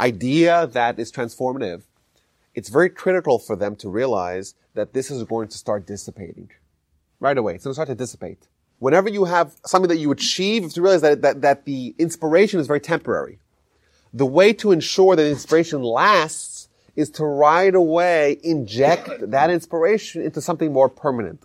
[0.00, 1.82] idea that is transformative,
[2.54, 6.50] it's very critical for them to realize that this is going to start dissipating
[7.20, 7.54] right away.
[7.54, 8.46] It's going to start to dissipate.
[8.78, 11.94] Whenever you have something that you achieve, you have to realize that, that, that the
[11.98, 13.38] inspiration is very temporary.
[14.12, 20.40] The way to ensure that inspiration lasts is to right away inject that inspiration into
[20.40, 21.42] something more permanent.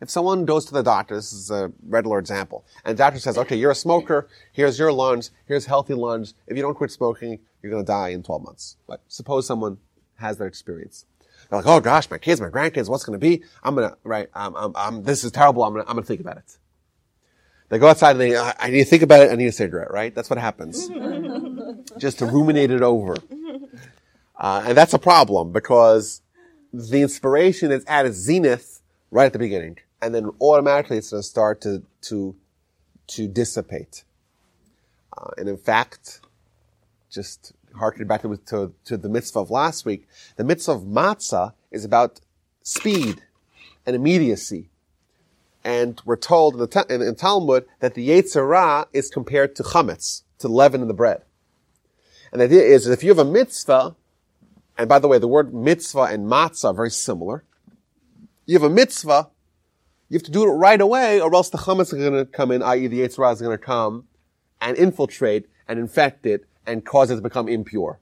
[0.00, 3.36] If someone goes to the doctor, this is a regular example, and the doctor says,
[3.36, 6.32] okay, you're a smoker, here's your lunge, here's healthy lunge.
[6.46, 8.76] If you don't quit smoking, you're going to die in 12 months.
[8.86, 9.76] But suppose someone
[10.16, 11.04] has that experience.
[11.50, 13.42] They're like, oh gosh, my kids, my grandkids, what's going to be?
[13.62, 15.64] I'm going to, right, I'm, I'm, I'm, this is terrible.
[15.64, 16.56] I'm going to, I'm going to think about it.
[17.68, 19.30] They go outside and they, I need to think about it.
[19.30, 20.14] I need a cigarette, right?
[20.14, 20.88] That's what happens.
[21.98, 23.16] Just to ruminate it over.
[24.36, 26.22] Uh, and that's a problem because
[26.72, 28.80] the inspiration is at its zenith
[29.10, 32.36] right at the beginning and then automatically it's going to start to to
[33.08, 34.04] to dissipate.
[35.16, 36.20] Uh, and in fact,
[37.10, 41.52] just harkening back to, to, to, the mitzvah of last week, the mitzvah of matzah
[41.70, 42.20] is about
[42.62, 43.22] speed
[43.84, 44.70] and immediacy.
[45.64, 49.62] And we're told in the in, in Talmud that the Yetzer Hara is compared to
[49.62, 51.22] chametz, to leaven in the bread.
[52.32, 53.96] And the idea is that if you have a mitzvah,
[54.78, 57.44] and by the way, the word mitzvah and matzah are very similar.
[58.46, 59.28] You have a mitzvah,
[60.10, 62.50] you have to do it right away, or else the chametz is going to come
[62.50, 64.08] in, i.e., the Yetzer Hara is going to come
[64.60, 68.00] and infiltrate and infect it and cause it to become impure.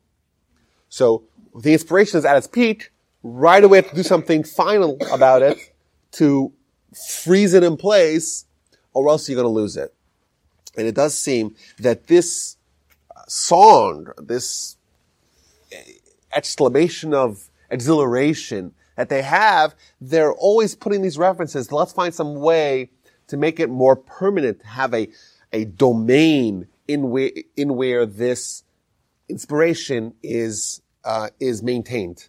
[0.88, 2.90] So the inspiration is at its peak.
[3.22, 5.58] Right away, have to do something final about it
[6.12, 6.52] to
[7.22, 8.46] freeze it in place,
[8.94, 9.94] or else you're going to lose it.
[10.76, 12.56] And it does seem that this
[13.26, 14.76] song, this
[16.32, 21.70] exclamation of exhilaration that they have, they're always putting these references.
[21.70, 22.90] Let's find some way
[23.28, 25.08] to make it more permanent, to have a,
[25.52, 28.64] a domain in where, in where this
[29.28, 32.26] inspiration is, uh, is maintained.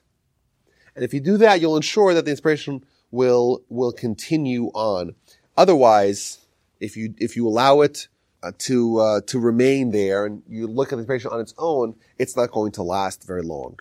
[0.96, 5.16] And if you do that, you'll ensure that the inspiration will, will continue on.
[5.58, 6.46] Otherwise,
[6.80, 8.10] if you, if you allow it
[8.44, 11.96] uh, to, uh, to remain there and you look at the inspiration on its own,
[12.20, 13.80] it's not going to last very long.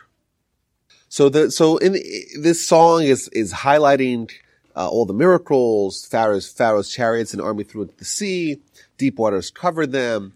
[1.09, 1.93] So the so in
[2.41, 4.31] this song is is highlighting
[4.77, 6.05] uh, all the miracles.
[6.07, 8.61] Pharaoh's Pharaoh's chariots and army threw into the sea.
[8.99, 10.35] Deep waters covered them.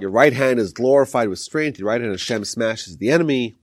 [0.00, 1.78] Your right hand is glorified with strength.
[1.78, 3.56] Your right hand Hashem smashes the enemy.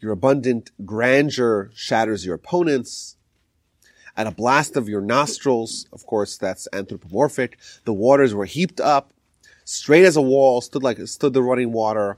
[0.00, 3.16] Your abundant grandeur shatters your opponents.
[4.16, 7.58] At a blast of your nostrils, of course, that's anthropomorphic.
[7.84, 9.12] The waters were heaped up,
[9.64, 12.16] straight as a wall, stood like stood the running water.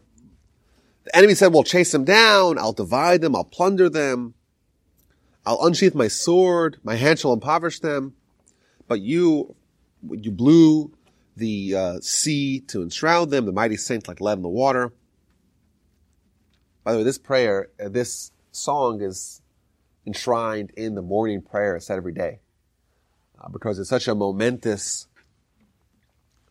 [1.09, 2.59] The enemy said, we'll chase them down.
[2.59, 3.35] I'll divide them.
[3.35, 4.35] I'll plunder them.
[5.47, 6.77] I'll unsheath my sword.
[6.85, 8.13] My hand shall impoverish them.
[8.87, 9.57] But you,
[10.07, 10.93] you blew
[11.35, 13.47] the uh, sea to enshroud them.
[13.47, 14.93] The mighty saint like lead in the water.
[16.85, 19.41] By the way, this prayer, uh, this song is
[20.07, 22.41] enshrined in the morning prayer said every day.
[23.41, 25.07] Uh, because it's such a momentous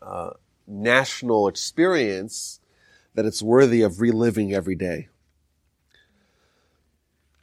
[0.01, 0.31] uh,
[0.65, 2.59] national experience
[3.17, 5.07] that it's worthy of reliving every day.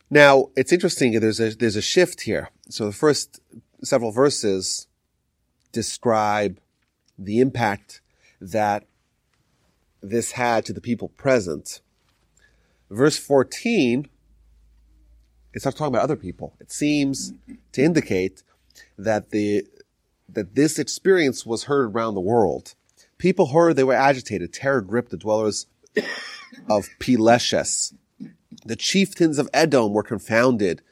[0.08, 2.50] Now, it's interesting, there's a, there's a shift here.
[2.68, 3.40] So the first
[3.82, 4.86] several verses
[5.72, 6.60] describe
[7.18, 8.02] the impact
[8.40, 8.86] that
[10.00, 11.80] this had to the people present.
[12.88, 14.06] Verse 14,
[15.54, 16.54] it starts talking about other people.
[16.60, 17.32] It seems
[17.72, 18.44] to indicate
[18.96, 19.66] that the,
[20.28, 22.76] that this experience was heard around the world.
[23.18, 24.52] People heard they were agitated.
[24.52, 25.66] Terror gripped the dwellers
[26.68, 27.94] of Pileshes.
[28.64, 30.82] The chieftains of Edom were confounded.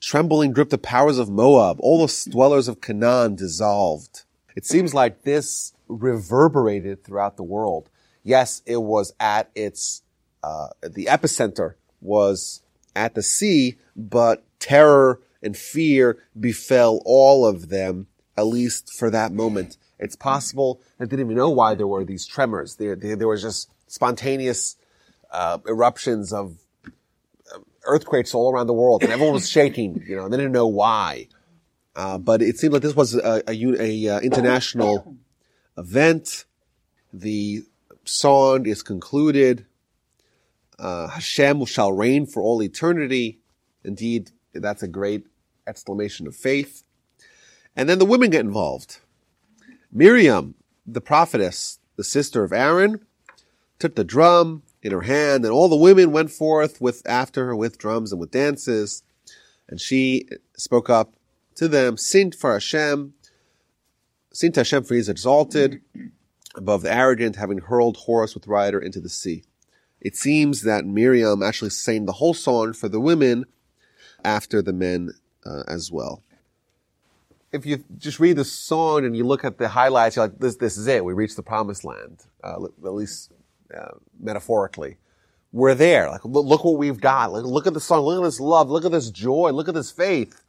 [0.00, 1.78] Trembling gripped the powers of Moab.
[1.80, 4.24] All the dwellers of Canaan dissolved.
[4.54, 7.90] It seems like this reverberated throughout the world.
[8.22, 10.02] Yes, it was at its,
[10.42, 12.62] uh, the epicenter was
[12.94, 18.06] at the sea, but terror and fear befell all of them,
[18.36, 19.76] at least for that moment.
[19.98, 22.76] It's possible they didn't even know why there were these tremors.
[22.76, 24.76] There, there, there was just spontaneous
[25.30, 30.02] uh, eruptions of uh, earthquakes all around the world, and everyone was shaking.
[30.06, 31.28] You know, and they didn't know why.
[31.96, 35.16] Uh, but it seemed like this was a, a, a uh, international
[35.78, 36.44] event.
[37.12, 37.62] The
[38.04, 39.66] song is concluded.
[40.78, 43.40] Uh, Hashem shall reign for all eternity.
[43.84, 45.26] Indeed, that's a great
[45.66, 46.82] exclamation of faith.
[47.76, 48.98] And then the women get involved.
[49.96, 52.98] Miriam, the prophetess, the sister of Aaron,
[53.78, 57.54] took the drum in her hand, and all the women went forth with after her
[57.54, 59.04] with drums and with dances.
[59.68, 61.14] And she spoke up
[61.54, 63.14] to them, Sing for Hashem,
[64.32, 65.80] sing to Hashem for he is exalted
[66.56, 69.44] above the arrogant, having hurled horse with rider into the sea.
[70.00, 73.44] It seems that Miriam actually sang the whole song for the women
[74.24, 75.12] after the men
[75.46, 76.23] uh, as well.
[77.54, 80.56] If you just read the song and you look at the highlights, you're like, this,
[80.56, 81.04] this is it.
[81.04, 83.32] We reached the promised land, uh, at least
[83.72, 84.96] uh, metaphorically.
[85.52, 86.10] We're there.
[86.10, 87.32] Like, look, look what we've got.
[87.32, 88.00] Like, look at the song.
[88.00, 88.68] Look at this love.
[88.70, 89.52] Look at this joy.
[89.52, 90.42] Look at this faith.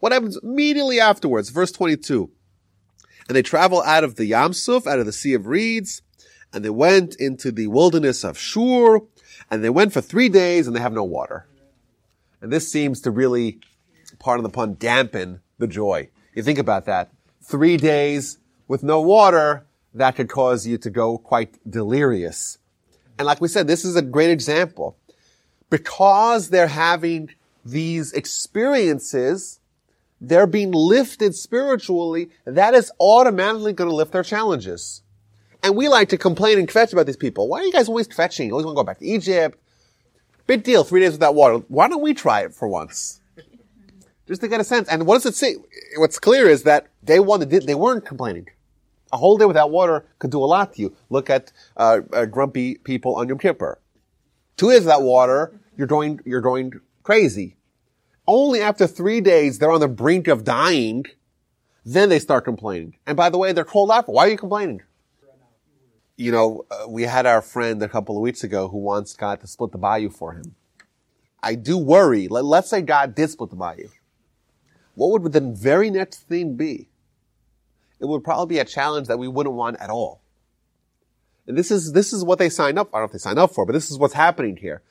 [0.00, 1.50] What happens immediately afterwards?
[1.50, 2.28] Verse 22.
[3.28, 6.02] And they travel out of the Yam Suf, out of the Sea of Reeds,
[6.52, 9.00] and they went into the wilderness of Shur,
[9.48, 11.46] and they went for three days and they have no water.
[12.40, 13.60] And this seems to really,
[14.18, 16.08] pardon the pun, dampen the joy.
[16.38, 17.10] You think about that.
[17.42, 22.58] Three days with no water, that could cause you to go quite delirious.
[23.18, 24.96] And like we said, this is a great example.
[25.68, 27.30] Because they're having
[27.64, 29.58] these experiences,
[30.20, 35.02] they're being lifted spiritually, that is automatically going to lift their challenges.
[35.64, 37.48] And we like to complain and kvetch about these people.
[37.48, 38.46] Why are you guys always kvetching?
[38.46, 39.58] You always want to go back to Egypt.
[40.46, 41.64] Big deal, three days without water.
[41.66, 43.20] Why don't we try it for once?
[44.28, 44.88] Just to get a sense.
[44.88, 45.56] And what does it say?
[45.96, 48.46] What's clear is that day one, they, they weren't complaining.
[49.10, 50.96] A whole day without water could do a lot to you.
[51.08, 53.80] Look at uh, uh, grumpy people on Yom Kippur.
[54.58, 57.56] Two days without water, you're going, you're going crazy.
[58.26, 61.06] Only after three days, they're on the brink of dying,
[61.86, 62.98] then they start complaining.
[63.06, 64.06] And by the way, they're cold out.
[64.10, 64.82] Why are you complaining?
[66.16, 69.40] You know, uh, we had our friend a couple of weeks ago who wants God
[69.40, 70.54] to split the bayou for him.
[71.42, 72.28] I do worry.
[72.28, 73.88] Let, let's say God did split the bayou.
[74.98, 76.88] What would the very next thing be?
[78.00, 80.22] It would probably be a challenge that we wouldn't want at all.
[81.46, 82.88] And this is, this is what they signed up.
[82.92, 84.82] I don't know if they signed up for, but this is what's happening here.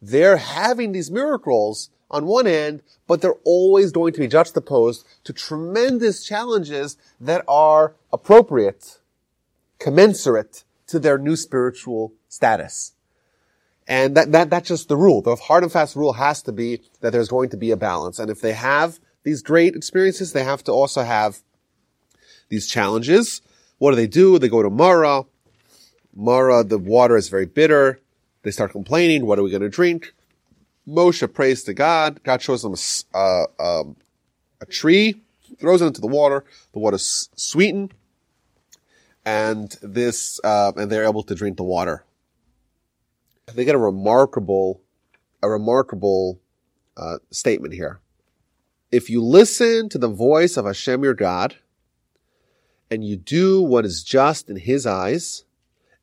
[0.00, 5.32] They're having these miracles on one end, but they're always going to be juxtaposed to
[5.32, 9.00] tremendous challenges that are appropriate,
[9.80, 12.92] commensurate to their new spiritual status.
[13.88, 15.22] And that, that, that's just the rule.
[15.22, 18.20] The hard and fast rule has to be that there's going to be a balance.
[18.20, 21.40] And if they have these great experiences, they have to also have
[22.48, 23.42] these challenges.
[23.78, 24.38] What do they do?
[24.38, 25.24] They go to Mara.
[26.14, 27.98] Mara, the water is very bitter.
[28.42, 29.26] They start complaining.
[29.26, 30.14] What are we going to drink?
[30.86, 32.22] Moshe prays to God.
[32.22, 33.96] God shows them a, uh, um,
[34.60, 35.20] a tree,
[35.58, 36.44] throws it into the water.
[36.72, 37.94] The water's sweetened,
[39.24, 42.04] and this, uh, and they're able to drink the water.
[43.52, 44.82] They get a remarkable,
[45.42, 46.38] a remarkable
[46.96, 47.98] uh, statement here.
[48.92, 51.56] If you listen to the voice of Hashem your God,
[52.90, 55.44] and you do what is just in His eyes,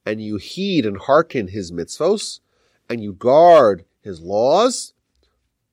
[0.05, 2.41] and you heed and hearken His mitzvos,
[2.89, 4.93] and you guard his laws,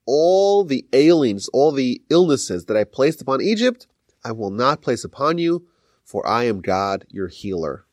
[0.06, 3.86] all the ailings, all the illnesses that I placed upon Egypt,
[4.24, 5.66] I will not place upon you,
[6.04, 7.84] for I am God, your healer.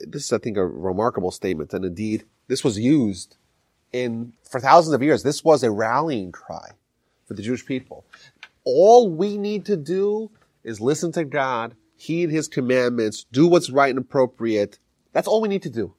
[0.00, 1.74] This is, I think, a remarkable statement.
[1.74, 3.36] And indeed, this was used
[3.92, 5.22] in, for thousands of years.
[5.22, 6.70] This was a rallying cry
[7.28, 8.04] for the Jewish people.
[8.64, 10.30] All we need to do
[10.64, 14.78] is listen to God, heed his commandments, do what's right and appropriate.
[15.12, 15.94] That's all we need to do.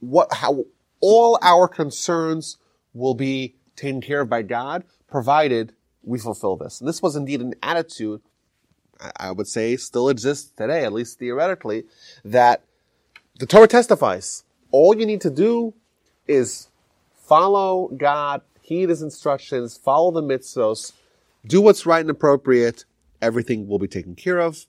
[0.00, 0.64] What, how,
[1.00, 2.58] all our concerns
[2.94, 6.80] will be taken care of by God, provided we fulfill this.
[6.80, 8.22] And this was indeed an attitude,
[9.18, 11.84] I would say still exists today, at least theoretically,
[12.24, 12.62] that
[13.38, 14.44] the Torah testifies.
[14.70, 15.74] All you need to do
[16.26, 16.68] is
[17.14, 20.92] follow God, heed his instructions, follow the mitzvos,
[21.46, 22.84] do what's right and appropriate,
[23.22, 24.66] everything will be taken care of.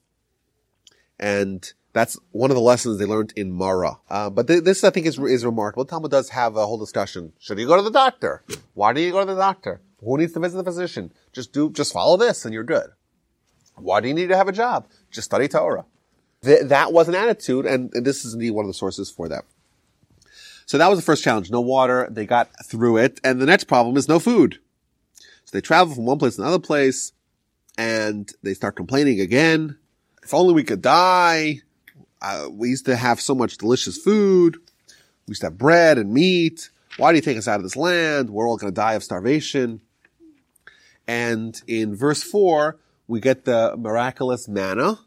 [1.18, 3.98] And That's one of the lessons they learned in Mara.
[4.08, 5.84] Uh, but th- this, I think, is, is remarkable.
[5.84, 7.32] Talmud does have a whole discussion.
[7.40, 8.44] Should you go to the doctor?
[8.74, 9.80] Why do you go to the doctor?
[10.00, 11.12] Who needs to visit the physician?
[11.32, 12.90] Just do, just follow this and you're good.
[13.74, 14.86] Why do you need to have a job?
[15.10, 15.86] Just study Torah.
[16.44, 19.28] Th- that was an attitude, and, and this is indeed one of the sources for
[19.28, 19.44] that.
[20.68, 21.50] So that was the first challenge.
[21.50, 22.06] No water.
[22.10, 23.22] They got through it.
[23.24, 24.58] And the next problem is no food.
[25.46, 27.12] So they travel from one place to another place
[27.78, 29.78] and they start complaining again.
[30.22, 31.62] If only we could die.
[32.20, 34.58] Uh, we used to have so much delicious food.
[35.26, 36.68] We used to have bread and meat.
[36.98, 38.28] Why do you take us out of this land?
[38.28, 39.80] We're all going to die of starvation.
[41.06, 44.98] And in verse four, we get the miraculous manna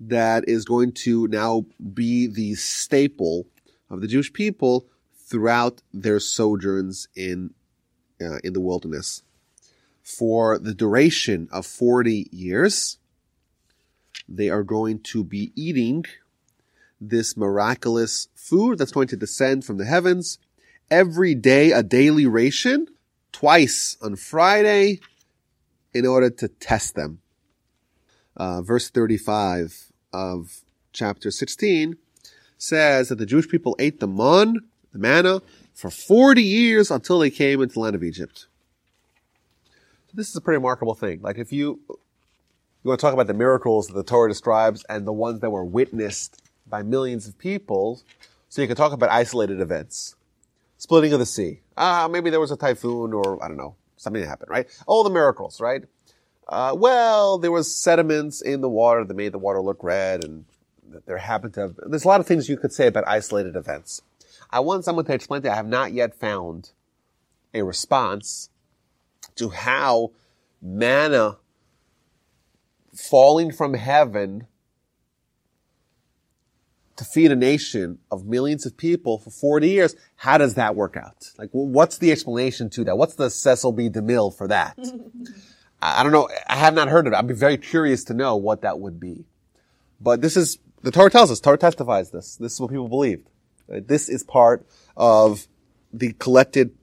[0.00, 3.44] that is going to now be the staple
[3.90, 7.54] of the Jewish people throughout their sojourns in
[8.20, 9.22] uh, in the wilderness.
[10.02, 12.98] For the duration of 40 years
[14.28, 16.04] they are going to be eating
[17.00, 20.38] this miraculous food that's going to descend from the heavens
[20.90, 22.86] every day a daily ration
[23.32, 25.00] twice on Friday
[25.92, 27.20] in order to test them.
[28.36, 30.62] Uh, verse 35 of
[30.92, 31.96] chapter 16
[32.58, 34.60] says that the Jewish people ate the man,
[34.92, 35.42] the manna,
[35.74, 38.46] for 40 years until they came into the land of Egypt.
[40.06, 41.20] So this is a pretty remarkable thing.
[41.20, 45.06] Like if you, you want to talk about the miracles that the Torah describes and
[45.06, 48.02] the ones that were witnessed by millions of people,
[48.48, 50.16] so you can talk about isolated events.
[50.78, 51.60] Splitting of the sea.
[51.76, 54.66] Ah, maybe there was a typhoon or, I don't know, something happened, right?
[54.86, 55.82] All the miracles, right?
[56.48, 60.44] Uh, well, there was sediments in the water that made the water look red and
[61.06, 64.02] there happened to have, there's a lot of things you could say about isolated events.
[64.50, 66.70] I want someone to explain to I have not yet found
[67.52, 68.50] a response
[69.36, 70.12] to how
[70.62, 71.38] manna
[72.94, 74.46] falling from heaven
[76.96, 80.96] to feed a nation of millions of people for 40 years, how does that work
[80.96, 81.30] out?
[81.38, 82.96] Like, what's the explanation to that?
[82.96, 83.90] What's the Cecil B.
[83.90, 84.78] DeMille for that?
[85.82, 86.28] I don't know.
[86.48, 87.16] I have not heard of it.
[87.16, 89.26] I'd be very curious to know what that would be.
[90.00, 92.36] But this is the Torah tells us, Torah testifies this.
[92.36, 93.28] This is what people believed.
[93.72, 94.66] Uh, this is part
[94.96, 95.48] of
[95.92, 96.74] the collected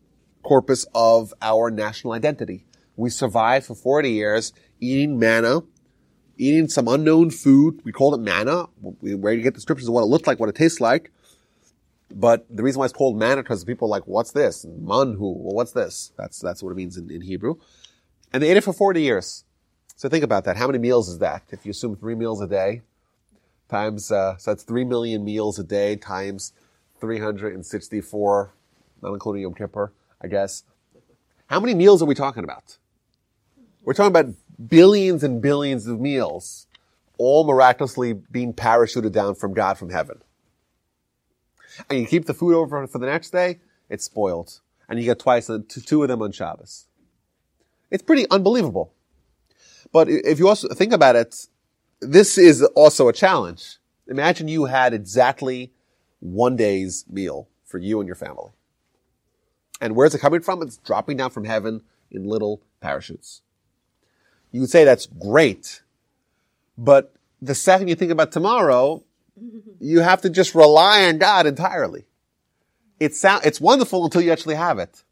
[0.44, 2.66] corpus of our national identity.
[2.96, 5.62] We survived for 40 years eating manna,
[6.38, 7.82] eating some unknown food.
[7.84, 8.66] We called it manna.
[9.02, 11.12] We where you get descriptions of what it looked like, what it tastes like.
[12.14, 14.66] But the reason why it's called manna because people are like, what's this?
[14.66, 15.20] Manhu.
[15.20, 16.12] Well, what's this?
[16.18, 17.56] That's, that's what it means in, in Hebrew.
[18.32, 19.46] And they ate it for 40 years.
[19.96, 20.58] So think about that.
[20.58, 21.44] How many meals is that?
[21.50, 22.82] If you assume three meals a day,
[23.70, 26.54] times, uh, so that's 3 million meals a day times
[27.00, 28.54] 364,
[29.02, 29.92] not including Yom Kippur,
[30.22, 30.64] I guess.
[31.48, 32.78] How many meals are we talking about?
[33.84, 34.34] We're talking about
[34.70, 36.68] billions and billions of meals,
[37.18, 40.22] all miraculously being parachuted down from God from heaven.
[41.90, 43.60] And you keep the food over for the next day,
[43.90, 44.62] it's spoiled.
[44.88, 46.88] And you get twice, uh, two of them on Shabbos.
[47.90, 48.94] It's pretty unbelievable.
[49.92, 51.48] But if you also think about it,
[52.08, 53.78] this is also a challenge.
[54.08, 55.72] Imagine you had exactly
[56.20, 58.52] one day's meal for you and your family.
[59.82, 60.62] And where's it coming from?
[60.62, 61.82] It's dropping down from heaven
[62.12, 63.42] in little parachutes.
[64.52, 65.82] You would say that's great.
[66.78, 69.04] But the second you think about tomorrow,
[69.80, 72.06] you have to just rely on God entirely.
[73.00, 75.04] It sound, it's wonderful until you actually have it.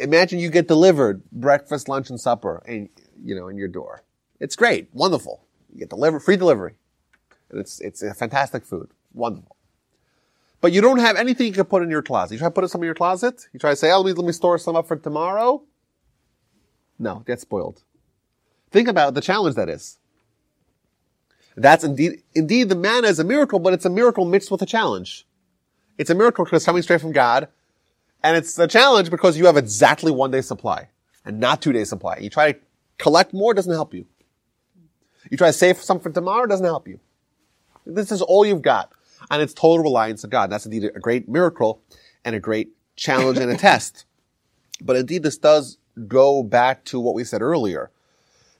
[0.00, 2.88] Imagine you get delivered breakfast, lunch, and supper, and
[3.22, 4.04] you know, in your door.
[4.40, 5.44] It's great, wonderful.
[5.74, 6.74] You get deliver free delivery.
[7.50, 8.90] And it's, it's a fantastic food.
[9.12, 9.56] Wonderful.
[10.60, 12.34] But you don't have anything you can put in your closet.
[12.34, 13.48] You try to put some in your closet.
[13.52, 15.62] You try to say, oh, let me, let me store some up for tomorrow.
[16.98, 17.82] No, it gets spoiled.
[18.70, 19.98] Think about the challenge that is.
[21.56, 24.66] That's indeed, indeed the manna is a miracle, but it's a miracle mixed with a
[24.66, 25.26] challenge.
[25.98, 27.48] It's a miracle because it's coming straight from God.
[28.22, 30.88] And it's a challenge because you have exactly one day supply
[31.24, 32.16] and not two days supply.
[32.18, 32.58] You try to
[32.98, 34.06] collect more, doesn't help you.
[35.30, 37.00] You try to save some for tomorrow, doesn't help you.
[37.86, 38.92] This is all you've got.
[39.30, 40.50] And it's total reliance on God.
[40.50, 41.82] That's indeed a great miracle
[42.24, 44.04] and a great challenge and a test.
[44.80, 45.78] But indeed, this does
[46.08, 47.90] go back to what we said earlier,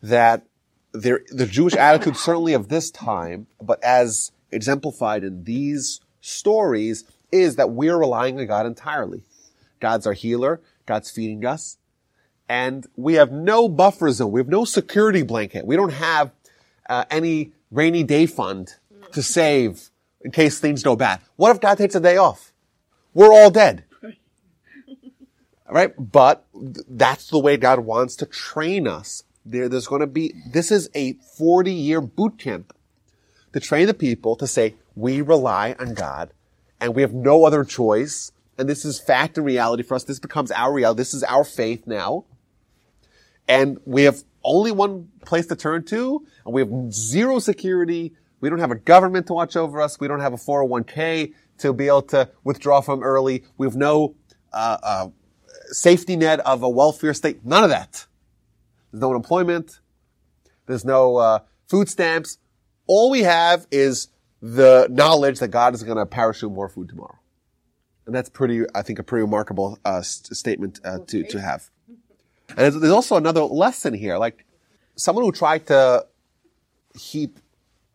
[0.03, 0.47] that
[0.93, 7.57] there, the Jewish attitude certainly of this time, but as exemplified in these stories, is
[7.57, 9.25] that we're relying on God entirely.
[9.81, 10.61] God's our healer.
[10.87, 11.79] God's feeding us.
[12.49, 14.31] And we have no buffer zone.
[14.31, 15.67] We have no security blanket.
[15.67, 16.31] We don't have
[16.89, 18.75] uh, any rainy day fund
[19.13, 19.91] to save
[20.21, 21.21] in case things go bad.
[21.37, 22.53] What if God takes a day off?
[23.13, 23.85] We're all dead.
[25.69, 25.95] Right?
[25.99, 29.25] But that's the way God wants to train us.
[29.47, 32.75] There, there's going to be, this is a 40 year boot camp
[33.53, 36.33] to train the people to say, we rely on God
[36.81, 38.33] and we have no other choice.
[38.59, 40.05] And this is fact and reality for us.
[40.05, 40.99] This becomes our reality.
[40.99, 42.25] This is our faith now.
[43.49, 48.15] And we have only one place to turn to and we have zero security.
[48.41, 49.99] We don't have a government to watch over us.
[49.99, 53.45] We don't have a 401k to be able to withdraw from early.
[53.57, 54.17] We have no
[54.53, 55.09] uh, uh,
[55.69, 57.45] safety net of a welfare state.
[57.45, 58.07] None of that.
[58.93, 59.81] There's no unemployment.
[60.67, 61.39] There's no uh,
[61.69, 62.39] food stamps.
[62.87, 64.09] All we have is
[64.41, 67.19] the knowledge that God is going to parachute more food tomorrow.
[68.07, 71.71] And that's pretty, I think, a pretty remarkable uh, st- statement uh, to, to have.
[72.57, 74.19] And there's, also another lesson here.
[74.19, 74.45] Like
[74.97, 76.07] someone who tried to
[76.99, 77.39] heap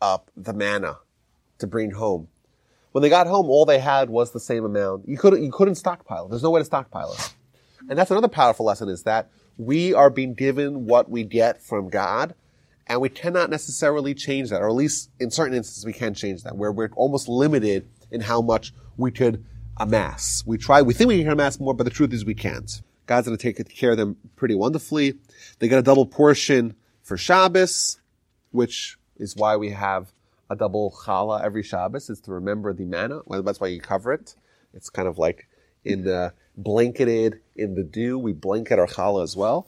[0.01, 0.97] up the manna
[1.59, 2.27] to bring home.
[2.91, 5.07] When they got home, all they had was the same amount.
[5.07, 6.27] You couldn't, you couldn't stockpile.
[6.27, 7.33] There's no way to stockpile it.
[7.89, 11.89] And that's another powerful lesson is that we are being given what we get from
[11.89, 12.33] God,
[12.87, 16.43] and we cannot necessarily change that, or at least in certain instances we can change
[16.43, 19.45] that, where we're almost limited in how much we could
[19.77, 20.43] amass.
[20.45, 22.81] We try, we think we can amass more, but the truth is we can't.
[23.09, 25.15] God's going to take care of them pretty wonderfully.
[25.57, 27.99] They get a double portion for Shabbos,
[28.51, 30.13] which is why we have
[30.47, 33.21] a double challah every Shabbos, is to remember the manna.
[33.25, 34.35] Well, that's why you cover it.
[34.75, 35.49] It's kind of like
[35.83, 38.19] in the blanketed in the dew.
[38.19, 39.67] We blanket our challah as well.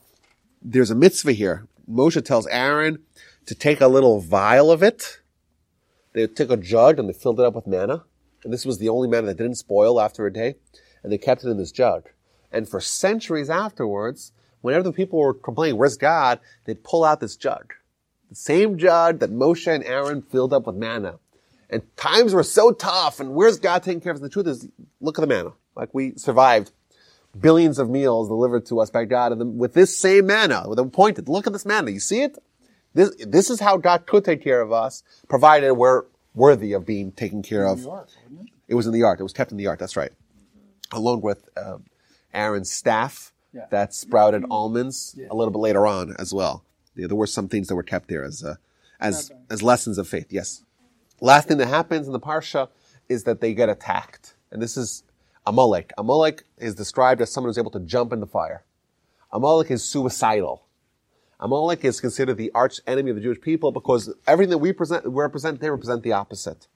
[0.61, 1.67] There's a mitzvah here.
[1.89, 2.99] Moshe tells Aaron
[3.47, 5.19] to take a little vial of it.
[6.13, 8.03] They took a jug and they filled it up with manna.
[8.43, 10.57] And this was the only manna that didn't spoil after a day.
[11.01, 12.09] And they kept it in this jug.
[12.51, 16.39] And for centuries afterwards, whenever the people were complaining, where's God?
[16.65, 17.73] They'd pull out this jug.
[18.29, 21.19] The same jug that Moshe and Aaron filled up with manna.
[21.69, 24.21] And times were so tough, and where's God taking care of us?
[24.21, 24.67] The truth is,
[24.99, 25.53] look at the manna.
[25.75, 26.71] Like we survived
[27.39, 30.85] billions of meals delivered to us by God, and with this same manna, with a
[30.85, 31.91] pointed, look at this manna.
[31.91, 32.37] You see it?
[32.93, 36.03] This, this is how God could take care of us, provided we're
[36.33, 37.87] worthy of being taken care of.
[37.87, 38.09] Ark,
[38.41, 38.49] it?
[38.67, 38.75] it?
[38.75, 39.19] was in the ark.
[39.19, 39.79] It was kept in the ark.
[39.79, 40.11] That's right.
[40.91, 41.77] Along with uh,
[42.33, 43.65] Aaron's staff Yeah.
[43.71, 45.27] that sprouted almonds Yeah.
[45.31, 46.63] a little bit later on as well.
[46.95, 48.55] Yeah, there were some things that were kept there as uh,
[48.99, 50.27] as as lessons of faith.
[50.29, 50.63] Yes.
[51.21, 52.69] Last thing that happens in the parsha
[53.09, 55.03] is that they get attacked, and this is
[55.45, 55.91] Amalek.
[55.97, 58.63] Amalek is described as someone who's able to jump in the fire.
[59.31, 60.63] Amalek is suicidal.
[61.39, 65.03] Amalek is considered the arch enemy of the Jewish people because everything that we present,
[65.05, 66.67] we represent, they represent the opposite.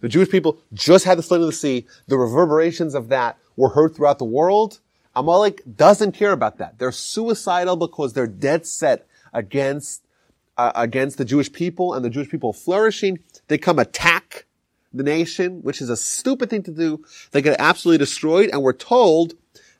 [0.00, 1.86] The Jewish people just had the splitting of the sea.
[2.06, 4.80] The reverberations of that were heard throughout the world.
[5.16, 6.78] Amalek doesn't care about that.
[6.78, 10.02] They're suicidal because they're dead set against
[10.56, 13.18] uh, against the Jewish people and the Jewish people flourishing.
[13.48, 14.46] They come attack
[14.92, 17.04] the nation, which is a stupid thing to do.
[17.32, 19.34] They get absolutely destroyed, and we're told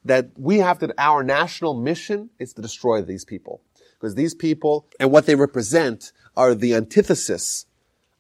[0.05, 0.93] that we have to.
[0.99, 3.61] Our national mission is to destroy these people
[3.95, 7.67] because these people and what they represent are the antithesis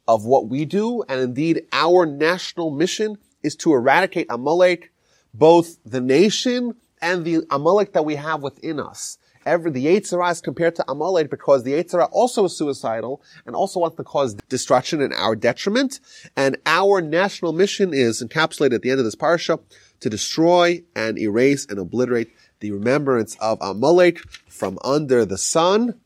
[0.07, 4.93] of what we do, and indeed our national mission is to eradicate Amalek,
[5.33, 6.75] both the nation
[7.05, 9.19] and the Amalek that we have within us.
[9.45, 13.23] Every, the Yetzer Hara is compared to Amalek because the Yetzer Hara also is suicidal
[13.45, 16.01] and also wants to cause destruction and our detriment.
[16.35, 19.61] And our national mission is encapsulated at the end of this parsha
[20.01, 26.01] to destroy and erase and obliterate the remembrance of Amalek from under the sun.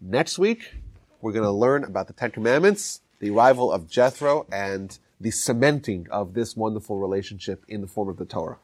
[0.00, 0.72] Next week,
[1.20, 6.06] we're going to learn about the Ten Commandments, the arrival of Jethro, and the cementing
[6.10, 8.56] of this wonderful relationship in the form of the Torah.